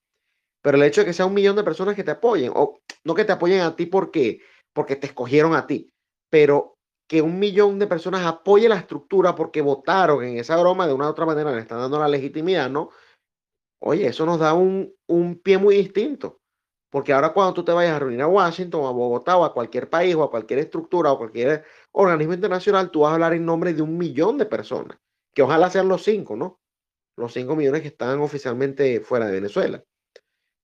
[0.61, 3.15] pero el hecho de que sea un millón de personas que te apoyen, o no
[3.15, 4.41] que te apoyen a ti porque,
[4.73, 5.91] porque te escogieron a ti,
[6.29, 6.75] pero
[7.07, 11.07] que un millón de personas apoye la estructura porque votaron en esa broma de una
[11.07, 12.89] u otra manera, le están dando la legitimidad, ¿no?
[13.79, 16.39] Oye, eso nos da un, un pie muy distinto.
[16.95, 19.89] Porque ahora cuando tú te vayas a reunir a Washington a Bogotá o a cualquier
[19.89, 23.73] país o a cualquier estructura o cualquier organismo internacional, tú vas a hablar en nombre
[23.73, 24.97] de un millón de personas,
[25.33, 26.61] que ojalá sean los cinco, ¿no?
[27.17, 29.83] Los cinco millones que están oficialmente fuera de Venezuela.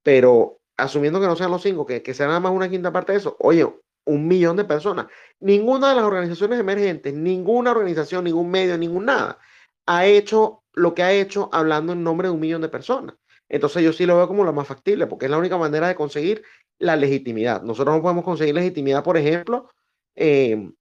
[0.04, 3.12] Pero asumiendo que no sean los cinco, que, que sea nada más una quinta parte
[3.12, 3.68] de eso, oye,
[4.06, 5.08] un millón de personas.
[5.42, 9.38] Ninguna de las organizaciones emergentes, ninguna organización, ningún medio, ningún nada,
[9.86, 13.18] ha hecho lo que ha hecho hablando en nombre de un millón de personas.
[13.52, 15.96] Entonces yo sí lo veo como lo más factible, porque es la única manera de
[15.96, 16.42] conseguir
[16.80, 17.62] la legitimidad.
[17.64, 19.70] Nosotros no podemos conseguir legitimidad, por ejemplo,
[20.16, 20.72] eh,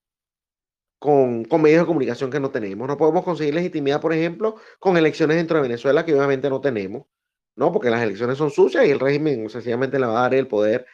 [1.01, 2.87] con, con, medios de comunicación que no tenemos.
[2.87, 7.07] No podemos conseguir legitimidad, por ejemplo, con elecciones dentro de Venezuela que obviamente no tenemos,
[7.57, 7.73] ¿no?
[7.73, 10.87] Porque las elecciones son sucias y el régimen sencillamente le va a dar el poder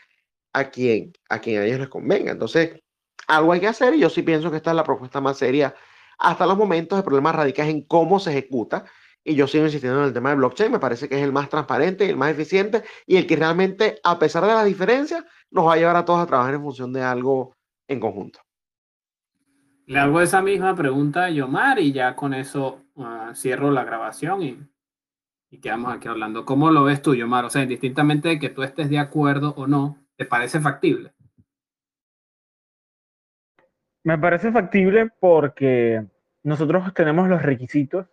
[0.54, 2.32] a quien, a quien a ellos les convenga.
[2.32, 2.80] Entonces,
[3.28, 5.74] algo hay que hacer y yo sí pienso que esta es la propuesta más seria
[6.18, 6.98] hasta los momentos.
[6.98, 8.86] El problema radica en cómo se ejecuta
[9.26, 11.48] y yo sigo insistiendo en el tema de blockchain, me parece que es el más
[11.48, 15.74] transparente, el más eficiente y el que realmente, a pesar de las diferencias, nos va
[15.74, 17.56] a llevar a todos a trabajar en función de algo
[17.88, 18.38] en conjunto.
[19.86, 24.42] Le hago esa misma pregunta a Yomar y ya con eso uh, cierro la grabación
[24.42, 24.60] y,
[25.50, 26.44] y, quedamos aquí hablando.
[26.44, 27.46] ¿Cómo lo ves tú, Yomar?
[27.46, 31.12] O sea, indistintamente de que tú estés de acuerdo o no, ¿te parece factible?
[34.04, 36.06] Me parece factible porque
[36.44, 38.06] nosotros tenemos los requisitos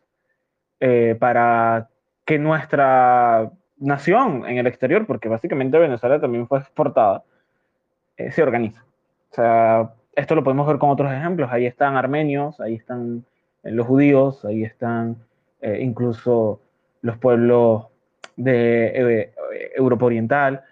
[0.85, 1.87] eh, para
[2.25, 7.23] que nuestra nación en el exterior, porque básicamente Venezuela también fue exportada,
[8.17, 8.81] eh, se organice.
[9.31, 11.49] O sea, esto lo podemos ver con otros ejemplos.
[11.53, 13.23] Ahí están armenios, ahí están
[13.63, 15.15] eh, los judíos, ahí están
[15.79, 16.59] incluso
[17.01, 17.85] los pueblos
[18.35, 19.31] de
[19.77, 20.63] Europa Oriental,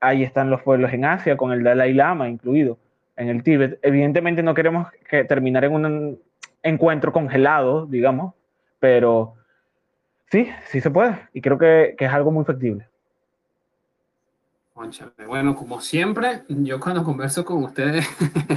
[0.00, 2.78] ahí están los pueblos en Asia, con el Dalai Lama incluido,
[3.16, 3.78] en el Tíbet.
[3.82, 6.18] Evidentemente no queremos que terminar en un
[6.62, 8.32] encuentro congelado, digamos,
[8.80, 9.34] pero
[10.30, 11.28] Sí, sí se puede.
[11.32, 12.88] Y creo que, que es algo muy factible.
[15.26, 18.06] Bueno, como siempre, yo cuando converso con ustedes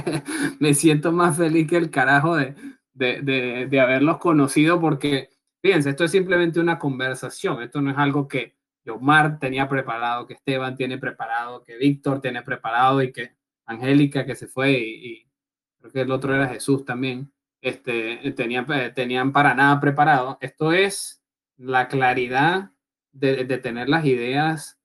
[0.60, 2.54] me siento más feliz que el carajo de,
[2.94, 7.98] de, de, de, haberlos conocido porque, fíjense, esto es simplemente una conversación, esto no es
[7.98, 8.54] algo que
[8.86, 13.32] Omar tenía preparado, que Esteban tiene preparado, que Víctor tiene preparado y que
[13.66, 15.26] Angélica que se fue y, y
[15.80, 20.38] creo que el otro era Jesús también, este, tenían, tenían para nada preparado.
[20.40, 21.21] Esto es
[21.62, 22.72] la claridad
[23.12, 24.80] de, tener las ideas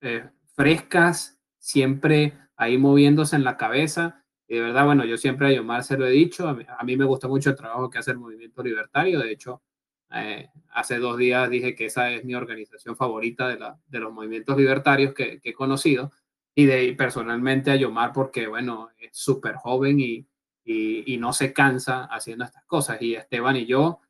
[0.00, 4.24] eh, frescas, siempre ahí moviéndose en la cabeza.
[4.48, 7.04] Y de verdad, bueno, yo siempre a Yomar se lo he dicho, a mí, me
[7.04, 9.62] gusta mucho el trabajo que hace el Movimiento Libertario, de hecho,
[10.10, 14.12] eh, hace dos días dije que esa es mi organización favorita de, la, de los
[14.12, 16.10] movimientos libertarios que, he conocido,
[16.54, 20.26] y de personalmente a Yomar porque, bueno, es súper joven y,
[20.64, 23.00] y, y, no se cansa haciendo estas cosas.
[23.00, 24.00] Y Esteban y yo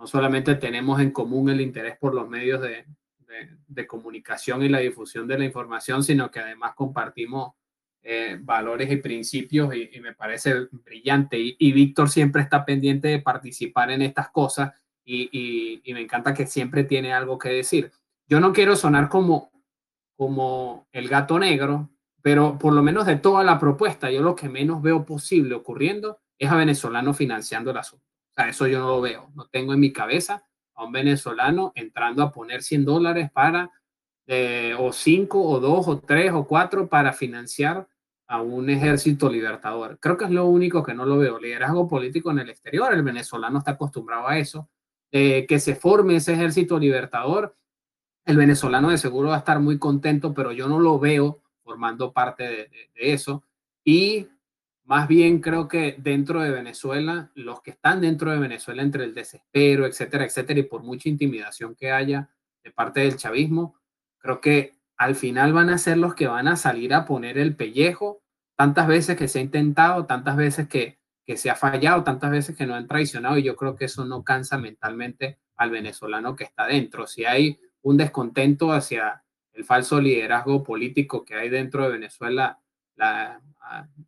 [0.00, 2.86] no solamente tenemos en común el interés por los medios de,
[3.86, 7.52] comunicación y la difusión de la información, sino que además compartimos
[8.02, 11.36] eh, valores y principios y, me parece brillante.
[11.38, 14.72] Y, Víctor siempre está pendiente de participar en estas cosas
[15.04, 17.92] y, me encanta que siempre tiene algo que decir.
[18.26, 19.52] Yo no quiero sonar como,
[20.16, 21.90] como el gato negro,
[22.22, 26.20] pero por lo menos de toda la propuesta, yo lo que menos veo posible ocurriendo
[26.38, 28.09] es a venezolanos financiando el asunto.
[28.36, 32.22] O eso yo no lo veo, no tengo en mi cabeza a un venezolano entrando
[32.22, 33.70] a poner 100 dólares para,
[34.26, 37.86] eh, o 5 o 2 o 3 o 4 para financiar
[38.26, 39.98] a un ejército libertador.
[40.00, 41.38] Creo que es lo único que no lo veo.
[41.38, 44.70] Liderazgo político en el exterior, el venezolano está acostumbrado a eso.
[45.12, 47.56] Eh, que se forme ese ejército libertador,
[48.24, 52.12] el venezolano de seguro va a estar muy contento, pero yo no lo veo formando
[52.12, 53.42] parte de eso.
[53.84, 54.28] Y
[54.90, 59.14] más bien creo que dentro de Venezuela, los que están dentro de Venezuela entre el
[59.14, 62.28] desespero, etcétera, etcétera, y por mucha intimidación que haya
[62.64, 63.76] de parte del chavismo,
[64.18, 67.54] creo que al final van a ser los que van a salir a poner el
[67.54, 68.24] pellejo
[68.56, 72.56] tantas veces que se ha intentado, tantas veces que, que se ha fallado, tantas veces
[72.56, 76.42] que no han traicionado, y yo creo que eso no cansa mentalmente al venezolano que
[76.42, 77.06] está dentro.
[77.06, 79.22] Si hay un descontento hacia
[79.52, 82.58] el falso liderazgo político que hay dentro de Venezuela,
[83.00, 83.40] la,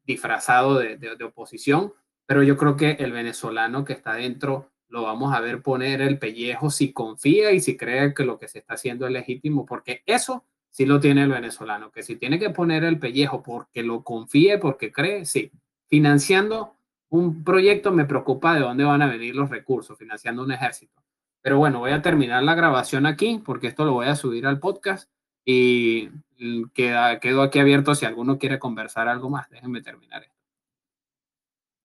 [0.05, 1.93] disfrazado de, de, oposición,
[2.27, 6.19] pero yo creo que el venezolano que está dentro lo vamos a ver poner el
[6.19, 10.03] pellejo si confía y si cree que lo que se está haciendo es legítimo, porque
[10.05, 14.03] eso sí lo tiene el venezolano, que si tiene que poner el pellejo porque lo
[14.03, 15.51] confíe, porque cree, sí.
[15.87, 16.75] Financiando
[17.11, 21.03] un proyecto me preocupa de dónde van a venir los recursos, financiando un ejército.
[21.43, 24.59] Pero bueno, voy a terminar la grabación aquí porque esto lo voy a subir al
[24.59, 25.11] podcast
[25.45, 26.11] y
[26.75, 29.49] queda, quedo aquí abierto si alguno quiere conversar algo más.
[29.51, 30.32] Déjenme terminar.